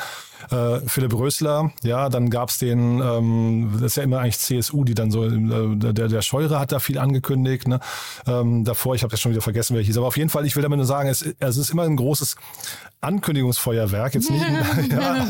äh, 0.52 0.80
Philipp 0.86 1.14
Rösler, 1.14 1.72
ja, 1.82 2.10
dann 2.10 2.30
gab's 2.30 2.60
den, 2.60 3.02
ähm, 3.02 3.72
das 3.74 3.84
ist 3.84 3.98
ja 3.98 4.04
immer 4.04 4.20
eigentlich 4.20 4.38
CSU, 4.38 4.84
die 4.84 4.94
dann 4.94 5.10
so, 5.10 5.26
äh, 5.26 5.76
der, 5.76 6.08
der 6.08 6.22
Scheure 6.22 6.60
hat 6.60 6.72
da 6.72 6.80
viel 6.80 7.00
angekündigt, 7.00 7.68
ne? 7.68 7.80
Ähm, 8.28 8.64
davor, 8.76 8.96
ich 8.96 9.04
habe 9.04 9.14
jetzt 9.14 9.22
schon 9.22 9.32
wieder 9.32 9.42
vergessen, 9.42 9.76
wer 9.76 9.84
hieß, 9.84 9.98
aber 9.98 10.08
auf 10.08 10.18
jeden 10.18 10.30
Fall, 10.30 10.46
ich 10.46 10.56
will 10.56 10.64
damit 10.64 10.78
nur 10.78 10.86
sagen, 10.86 11.10
es, 11.10 11.26
es 11.40 11.58
ist 11.58 11.72
immer 11.72 11.84
ein 11.84 11.96
großes 11.96 12.36
Ankündigungsfeuerwerk, 13.02 14.14
jetzt 14.16 14.30
nicht, 14.30 14.46
ja, 14.92 15.28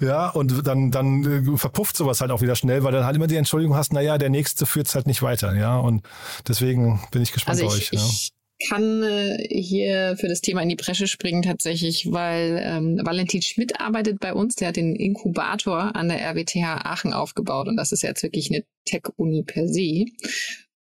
ja, 0.00 0.28
und 0.28 0.66
dann, 0.66 0.90
dann 0.90 1.54
äh, 1.54 1.56
verpufft 1.56 1.96
sowas 1.96 2.20
halt 2.20 2.30
auch 2.30 2.42
wieder 2.42 2.56
schnell, 2.56 2.84
weil 2.84 2.92
dann 2.92 3.04
halt 3.04 3.16
immer 3.16 3.26
die 3.26 3.36
Entschuldigung 3.36 3.76
hast, 3.76 3.92
naja, 3.92 4.18
der 4.18 4.30
Nächste 4.30 4.66
führt's 4.66 4.94
halt 4.94 5.06
nicht 5.06 5.22
weiter, 5.22 5.56
ja, 5.56 5.78
und 5.78 6.06
deswegen 6.46 7.00
bin 7.10 7.22
ich 7.22 7.32
gespannt 7.32 7.60
also 7.60 7.74
bei 7.74 7.82
ich, 7.82 7.92
euch. 7.92 8.32
Ich 8.60 8.68
kann 8.68 9.02
äh, 9.02 9.46
hier 9.48 10.16
für 10.18 10.26
das 10.26 10.40
Thema 10.40 10.62
in 10.62 10.68
die 10.68 10.76
Bresche 10.76 11.06
springen 11.06 11.42
tatsächlich, 11.42 12.10
weil 12.10 12.60
ähm, 12.62 13.00
Valentin 13.04 13.40
Schmidt 13.40 13.80
arbeitet 13.80 14.18
bei 14.18 14.34
uns, 14.34 14.56
der 14.56 14.68
hat 14.68 14.76
den 14.76 14.96
Inkubator 14.96 15.94
an 15.94 16.08
der 16.08 16.20
RWTH 16.20 16.84
Aachen 16.84 17.12
aufgebaut 17.12 17.68
und 17.68 17.76
das 17.76 17.92
ist 17.92 18.02
jetzt 18.02 18.22
wirklich 18.22 18.50
eine 18.50 18.64
Tech-Uni 18.84 19.44
per 19.44 19.68
se. 19.68 20.06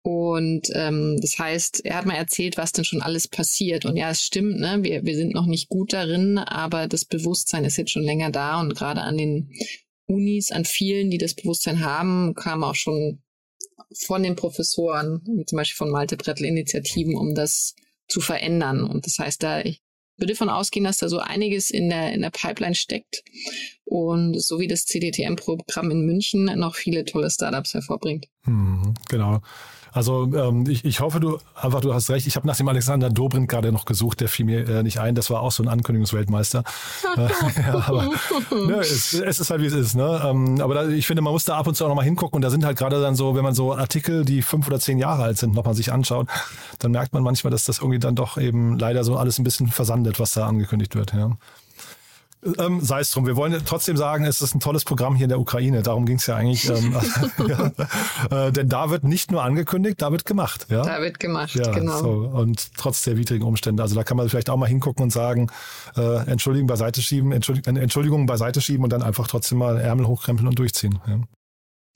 Und 0.07 0.69
ähm, 0.75 1.19
das 1.21 1.37
heißt, 1.37 1.85
er 1.85 1.97
hat 1.97 2.07
mal 2.07 2.15
erzählt, 2.15 2.57
was 2.57 2.71
denn 2.71 2.85
schon 2.85 3.03
alles 3.03 3.27
passiert. 3.27 3.87
Und 3.87 3.97
ja, 3.97 4.09
es 4.09 4.23
stimmt, 4.23 4.61
ne? 4.61 4.79
wir, 4.83 5.05
wir 5.05 5.17
sind 5.17 5.35
noch 5.35 5.47
nicht 5.47 5.69
gut 5.69 5.93
darin, 5.93 6.39
aber 6.39 6.87
das 6.87 7.05
Bewusstsein 7.05 7.65
ist 7.65 7.77
jetzt 7.77 7.91
schon 7.91 8.05
länger 8.05 8.31
da 8.31 8.61
und 8.61 8.77
gerade 8.77 9.01
an 9.01 9.19
den 9.19 9.51
Unis, 10.07 10.53
an 10.53 10.65
vielen, 10.65 11.11
die 11.11 11.19
das 11.19 11.35
Bewusstsein 11.35 11.85
haben, 11.85 12.37
kam 12.37 12.63
auch 12.63 12.77
schon 12.77 13.21
von 14.07 14.23
den 14.23 14.37
Professoren, 14.37 15.23
wie 15.27 15.45
zum 15.45 15.57
Beispiel 15.57 15.77
von 15.77 15.91
Malte 15.91 16.17
Brettel, 16.17 16.47
Initiativen, 16.47 17.17
um 17.17 17.35
das 17.35 17.75
zu 18.07 18.21
verändern. 18.21 18.85
Und 18.85 19.07
das 19.07 19.19
heißt, 19.19 19.43
da 19.43 19.63
ich 19.63 19.83
würde 20.19 20.35
davon 20.35 20.51
ausgehen, 20.51 20.85
dass 20.85 20.99
da 20.99 21.09
so 21.09 21.19
einiges 21.19 21.71
in 21.71 21.89
der, 21.89 22.13
in 22.13 22.23
der 22.23 22.31
Pipeline 22.31 22.77
steckt 22.77 23.25
und 23.85 24.41
so 24.41 24.61
wie 24.61 24.69
das 24.69 24.85
CDTM-Programm 24.85 25.91
in 25.91 26.07
München 26.07 26.45
noch 26.45 26.77
viele 26.77 27.05
tolle 27.05 27.29
Startups 27.29 27.75
hervorbringt. 27.75 28.27
Hm, 28.45 28.95
genau. 29.09 29.41
Also 29.97 30.25
ähm, 30.35 30.69
ich, 30.69 30.85
ich 30.85 31.01
hoffe, 31.01 31.21
du 31.21 31.39
einfach, 31.55 31.81
du 31.81 31.95
hast 31.95 32.11
recht. 32.11 32.27
Ich 32.27 32.37
habe 32.37 32.47
nach 32.47 32.59
dem 32.59 32.69
Alexander 32.69 33.09
Dobrindt 33.09 33.49
gerade 33.49 33.73
noch 33.73 33.87
gesucht, 33.87 34.21
der 34.21 34.29
fiel 34.29 34.45
mir 34.45 34.69
äh, 34.69 34.83
nicht 34.83 35.01
ein. 35.01 35.15
Das 35.15 35.31
war 35.31 35.41
auch 35.41 35.53
so 35.53 35.63
ein 35.63 35.71
Ankündigungsweltmeister. 35.71 36.65
äh, 37.17 37.21
ja, 37.67 37.83
aber 37.87 38.11
ne, 38.51 38.75
es, 38.81 39.15
es, 39.15 39.41
ist 39.41 39.49
halt 39.49 39.63
wie 39.63 39.67
es 39.67 39.73
ist. 39.73 39.95
Ne? 39.95 40.21
Ähm, 40.23 40.61
aber 40.61 40.75
da, 40.75 40.89
ich 40.89 41.07
finde, 41.07 41.23
man 41.23 41.33
muss 41.33 41.47
da 41.47 41.57
ab 41.57 41.67
und 41.67 41.77
zu 41.77 41.85
auch 41.85 41.89
nochmal 41.89 42.05
hingucken. 42.05 42.37
Und 42.37 42.43
da 42.43 42.51
sind 42.51 42.63
halt 42.67 42.77
gerade 42.77 43.01
dann 43.01 43.17
so, 43.17 43.35
wenn 43.35 43.43
man 43.43 43.55
so 43.55 43.75
Artikel, 43.75 44.27
die 44.27 44.43
fünf 44.43 44.67
oder 44.67 44.79
zehn 44.81 44.99
Jahre 44.99 45.23
alt 45.23 45.39
sind, 45.39 45.55
nochmal 45.55 45.75
sich 45.75 45.91
anschaut, 45.91 46.29
dann 46.79 46.91
merkt 46.91 47.15
man 47.15 47.23
manchmal, 47.23 47.51
dass 47.51 47.65
das 47.65 47.79
irgendwie 47.79 47.99
dann 47.99 48.15
doch 48.15 48.37
eben 48.37 48.79
leider 48.79 49.03
so 49.03 49.17
alles 49.17 49.39
ein 49.39 49.45
bisschen 49.45 49.69
versandet, 49.69 50.21
was 50.21 50.35
da 50.35 50.47
angekündigt 50.47 50.95
wird. 50.95 51.15
Ja. 51.15 51.39
Ähm, 52.59 52.81
Sei 52.81 53.01
es 53.01 53.11
drum. 53.11 53.27
Wir 53.27 53.37
wollen 53.37 53.61
trotzdem 53.65 53.97
sagen, 53.97 54.25
es 54.25 54.41
ist 54.41 54.55
ein 54.55 54.61
tolles 54.61 54.85
Programm 54.85 55.15
hier 55.17 55.25
in 55.25 55.31
der 55.31 55.41
Ukraine. 55.41 55.83
Darum 55.83 56.07
ging 56.07 56.17
es 56.17 56.27
ja 56.27 56.37
eigentlich. 56.37 56.69
Ähm, 56.69 56.97
ja. 57.49 58.47
Äh, 58.47 58.53
denn 58.53 58.69
da 58.69 58.91
wird 58.91 59.05
nicht 59.05 59.31
nur 59.31 59.43
angekündigt, 59.43 60.01
da 60.03 60.13
wird 60.13 60.25
gemacht. 60.25 60.67
Ja? 60.71 60.83
Da 60.83 61.01
wird 61.01 61.21
gemacht, 61.21 61.55
ja, 61.55 61.71
genau. 61.73 61.99
So. 61.99 62.11
Und 62.11 62.75
trotz 62.77 63.03
der 63.05 63.17
widrigen 63.17 63.47
Umstände. 63.47 63.83
Also 63.83 63.95
da 63.95 64.05
kann 64.05 64.17
man 64.17 64.29
vielleicht 64.29 64.51
auch 64.51 64.57
mal 64.57 64.67
hingucken 64.67 65.03
und 65.03 65.11
sagen, 65.11 65.51
äh, 65.97 66.31
Entschuldigung 66.31 66.67
beiseite 66.67 67.03
schieben, 67.03 67.33
Entschuldig 67.33 67.67
Entschuldigung 67.67 68.27
beiseite 68.27 68.61
schieben 68.61 68.85
und 68.85 68.93
dann 68.93 69.03
einfach 69.03 69.27
trotzdem 69.27 69.59
mal 69.59 69.79
Ärmel 69.79 70.07
hochkrempeln 70.07 70.49
und 70.49 70.59
durchziehen. 70.59 70.99
Ja. 71.07 71.21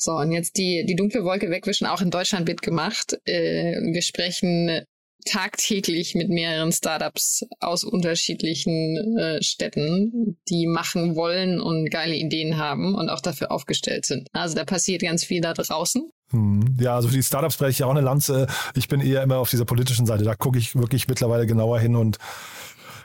So, 0.03 0.13
und 0.13 0.33
jetzt 0.33 0.57
die, 0.57 0.87
die 0.87 0.97
dunkle 0.97 1.25
Wolke 1.25 1.51
wegwischen. 1.51 1.87
Auch 1.87 2.01
in 2.01 2.11
Deutschland 2.11 2.49
wird 2.49 2.63
gemacht. 2.63 3.19
Äh, 3.27 3.75
wir 3.93 4.01
sprechen 4.01 4.81
tagtäglich 5.25 6.15
mit 6.15 6.29
mehreren 6.29 6.73
Startups 6.73 7.47
aus 7.61 7.85
unterschiedlichen 7.85 9.17
äh, 9.19 9.43
Städten, 9.43 10.39
die 10.49 10.67
machen 10.67 11.17
wollen 11.17 11.61
und 11.61 11.91
geile 11.91 12.15
Ideen 12.15 12.59
haben 12.59 12.95
und 12.95 13.09
auch 13.09 13.21
dafür 13.21 13.51
aufgestellt 13.51 14.07
sind. 14.07 14.29
Also 14.33 14.57
da 14.57 14.65
passiert 14.65 15.03
ganz 15.03 15.25
viel 15.25 15.41
da 15.41 15.53
draußen. 15.53 16.11
Hm. 16.31 16.77
Ja, 16.79 16.95
also 16.95 17.09
für 17.09 17.15
die 17.15 17.23
Startups 17.23 17.57
breche 17.57 17.71
ich 17.71 17.85
auch 17.85 17.91
eine 17.91 18.01
Lanze. 18.01 18.47
Ich 18.75 18.89
bin 18.89 19.01
eher 19.01 19.23
immer 19.23 19.39
auf 19.39 19.51
dieser 19.51 19.65
politischen 19.65 20.07
Seite. 20.07 20.25
Da 20.25 20.35
gucke 20.35 20.59
ich 20.59 20.77
wirklich 20.77 21.09
mittlerweile 21.09 21.47
genauer 21.47 21.81
hin 21.81 21.97
und 21.97 22.19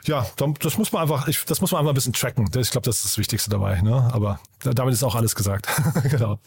ja, 0.06 0.26
das 0.60 0.78
muss 0.78 0.92
man 0.92 1.02
einfach, 1.02 1.28
ich, 1.28 1.44
das 1.44 1.60
muss 1.60 1.72
man 1.72 1.80
einfach 1.80 1.92
ein 1.92 1.94
bisschen 1.94 2.12
tracken. 2.12 2.48
Ich 2.56 2.70
glaube, 2.70 2.84
das 2.84 2.96
ist 2.96 3.04
das 3.04 3.18
Wichtigste 3.18 3.50
dabei. 3.50 3.80
Ne? 3.82 4.08
Aber 4.12 4.40
damit 4.60 4.94
ist 4.94 5.02
auch 5.02 5.14
alles 5.14 5.34
gesagt. 5.34 5.68
genau. 6.10 6.38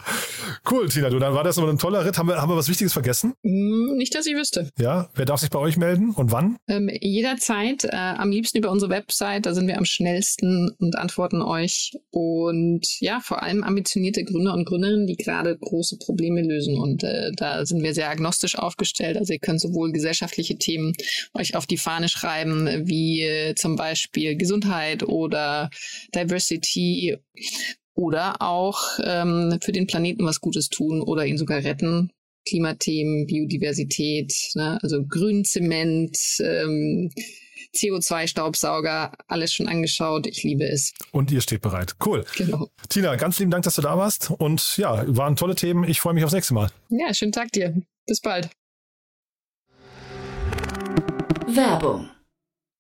Cool, 0.70 0.90
Tina, 0.90 1.10
du, 1.10 1.20
dann 1.20 1.34
war 1.34 1.44
das 1.44 1.58
aber 1.58 1.70
ein 1.70 1.78
toller 1.78 2.06
Ritt. 2.06 2.18
Haben 2.18 2.28
wir, 2.28 2.42
haben 2.42 2.50
wir 2.50 2.58
was 2.58 2.70
Wichtiges 2.70 2.94
vergessen? 2.94 3.34
Hm, 3.44 3.98
nicht, 3.98 4.16
dass 4.16 4.26
ich 4.26 4.36
wüsste. 4.36 4.70
Ja, 4.78 5.10
wer 5.16 5.26
darf 5.26 5.40
sich 5.42 5.50
bei 5.50 5.60
euch 5.60 5.78
melden 5.78 6.12
und 6.12 6.32
wann? 6.32 6.58
Ähm, 6.68 6.90
jederzeit, 7.02 7.84
äh, 7.84 7.96
am 7.96 8.32
liebsten 8.32 8.58
über 8.58 8.72
unsere 8.72 8.92
Website, 8.92 9.46
da 9.46 9.54
sind 9.54 9.68
wir 9.68 9.78
am 9.78 9.86
schnellsten 9.86 10.72
und 10.80 10.98
antworten 10.98 11.42
euch. 11.42 11.92
Und 12.12 12.86
ja, 13.00 13.20
vor 13.20 13.44
allem 13.44 13.64
ambitionierte 13.64 14.24
Gründer 14.24 14.54
und 14.54 14.66
Gründerinnen, 14.66 15.08
die 15.08 15.18
gerade 15.18 15.58
große 15.58 15.98
Probleme 15.98 16.42
lösen. 16.42 16.78
Und 16.78 17.04
äh, 17.04 17.32
da 17.36 17.66
sind 17.66 17.84
wir 17.84 17.94
sehr 17.94 18.10
agnostisch 18.10 18.58
aufgestellt. 18.58 19.18
Also 19.18 19.34
ihr 19.34 19.40
könnt 19.40 19.62
sowohl 19.62 19.92
gesellschaftliche 19.92 20.58
Themen 20.58 20.94
euch 21.34 21.56
auf 21.56 21.68
die 21.68 21.78
Fahne 21.78 22.10
schreiben, 22.10 22.88
wie 22.88 23.49
zum 23.56 23.76
Beispiel 23.76 24.36
Gesundheit 24.36 25.04
oder 25.04 25.70
Diversity 26.14 27.18
oder 28.00 28.42
auch 28.42 28.82
ähm, 29.04 29.60
für 29.62 29.72
den 29.72 29.88
Planeten 29.88 30.26
was 30.26 30.40
Gutes 30.40 30.70
tun 30.70 31.02
oder 31.02 31.26
ihn 31.26 31.38
sogar 31.38 31.64
retten. 31.64 32.12
Klimathemen, 32.48 33.28
Biodiversität, 33.28 34.34
ne? 34.56 34.80
also 34.82 35.06
Grünzement, 35.06 36.18
ähm, 36.40 37.12
CO2-Staubsauger, 37.76 39.12
alles 39.28 39.54
schon 39.54 39.68
angeschaut. 39.68 40.26
Ich 40.26 40.44
liebe 40.44 40.64
es. 40.64 40.94
Und 41.12 41.32
ihr 41.32 41.42
steht 41.42 41.62
bereit. 41.62 41.96
Cool. 42.04 42.26
Genau. 42.38 42.70
Tina, 42.88 43.16
ganz 43.18 43.38
lieben 43.40 43.52
Dank, 43.52 43.66
dass 43.66 43.76
du 43.76 43.82
da 43.82 43.98
warst. 43.98 44.32
Und 44.32 44.78
ja, 44.78 45.04
waren 45.16 45.36
tolle 45.36 45.56
Themen. 45.56 45.84
Ich 45.84 46.00
freue 46.00 46.14
mich 46.14 46.24
aufs 46.24 46.34
nächste 46.34 46.54
Mal. 46.54 46.72
Ja, 46.90 47.14
schönen 47.14 47.34
Tag 47.34 47.52
dir. 47.52 47.80
Bis 48.08 48.22
bald. 48.22 48.50
Werbung 51.48 52.10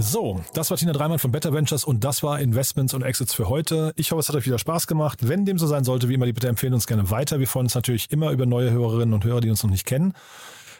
So, 0.00 0.40
das 0.54 0.70
war 0.70 0.78
Tina 0.78 0.92
Dreimann 0.92 1.18
von 1.18 1.32
Better 1.32 1.52
Ventures 1.52 1.84
und 1.84 2.02
das 2.02 2.22
war 2.22 2.40
Investments 2.40 2.94
und 2.94 3.02
Exits 3.02 3.34
für 3.34 3.50
heute. 3.50 3.92
Ich 3.96 4.10
hoffe, 4.10 4.20
es 4.20 4.28
hat 4.28 4.36
euch 4.36 4.46
wieder 4.46 4.58
Spaß 4.58 4.86
gemacht. 4.86 5.28
Wenn 5.28 5.44
dem 5.44 5.58
so 5.58 5.66
sein 5.66 5.84
sollte, 5.84 6.08
wie 6.08 6.14
immer, 6.14 6.24
die 6.24 6.32
bitte 6.32 6.48
empfehlen 6.48 6.72
uns 6.72 6.86
gerne 6.86 7.10
weiter. 7.10 7.40
Wir 7.40 7.46
freuen 7.46 7.66
uns 7.66 7.74
natürlich 7.74 8.10
immer 8.10 8.30
über 8.30 8.46
neue 8.46 8.70
Hörerinnen 8.70 9.12
und 9.12 9.24
Hörer, 9.24 9.42
die 9.42 9.50
uns 9.50 9.62
noch 9.62 9.70
nicht 9.70 9.84
kennen. 9.84 10.14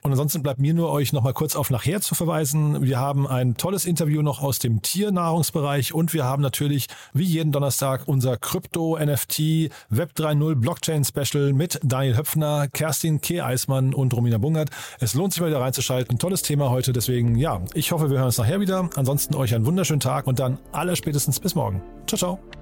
Und 0.02 0.10
ansonsten 0.10 0.42
bleibt 0.42 0.60
mir 0.60 0.74
nur 0.74 0.90
euch 0.90 1.12
nochmal 1.12 1.32
kurz 1.32 1.54
auf 1.54 1.70
nachher 1.70 2.00
zu 2.00 2.16
verweisen. 2.16 2.82
Wir 2.82 2.98
haben 2.98 3.26
ein 3.28 3.56
tolles 3.56 3.86
Interview 3.86 4.20
noch 4.22 4.42
aus 4.42 4.58
dem 4.58 4.82
Tiernahrungsbereich 4.82 5.94
und 5.94 6.12
wir 6.12 6.24
haben 6.24 6.42
natürlich 6.42 6.88
wie 7.12 7.24
jeden 7.24 7.52
Donnerstag 7.52 8.02
unser 8.06 8.36
Krypto, 8.36 8.98
NFT, 8.98 9.70
Web 9.90 10.10
3.0 10.16 10.56
Blockchain 10.56 11.04
Special 11.04 11.52
mit 11.52 11.78
Daniel 11.84 12.16
Höpfner, 12.16 12.66
Kerstin 12.66 13.20
K. 13.20 13.42
Eismann 13.42 13.94
und 13.94 14.12
Romina 14.12 14.38
Bungert. 14.38 14.70
Es 14.98 15.14
lohnt 15.14 15.32
sich 15.34 15.40
mal 15.40 15.48
wieder 15.48 15.60
reinzuschalten. 15.60 16.16
Ein 16.16 16.18
tolles 16.18 16.42
Thema 16.42 16.70
heute. 16.70 16.92
Deswegen, 16.92 17.36
ja, 17.36 17.60
ich 17.74 17.92
hoffe, 17.92 18.10
wir 18.10 18.18
hören 18.18 18.26
uns 18.26 18.38
nachher 18.38 18.60
wieder. 18.60 18.90
Ansonsten 18.96 19.36
euch 19.36 19.54
einen 19.54 19.66
wunderschönen 19.66 20.00
Tag 20.00 20.26
und 20.26 20.40
dann 20.40 20.58
aller 20.72 20.96
spätestens 20.96 21.38
bis 21.38 21.54
morgen. 21.54 21.80
Ciao, 22.08 22.18
ciao. 22.18 22.61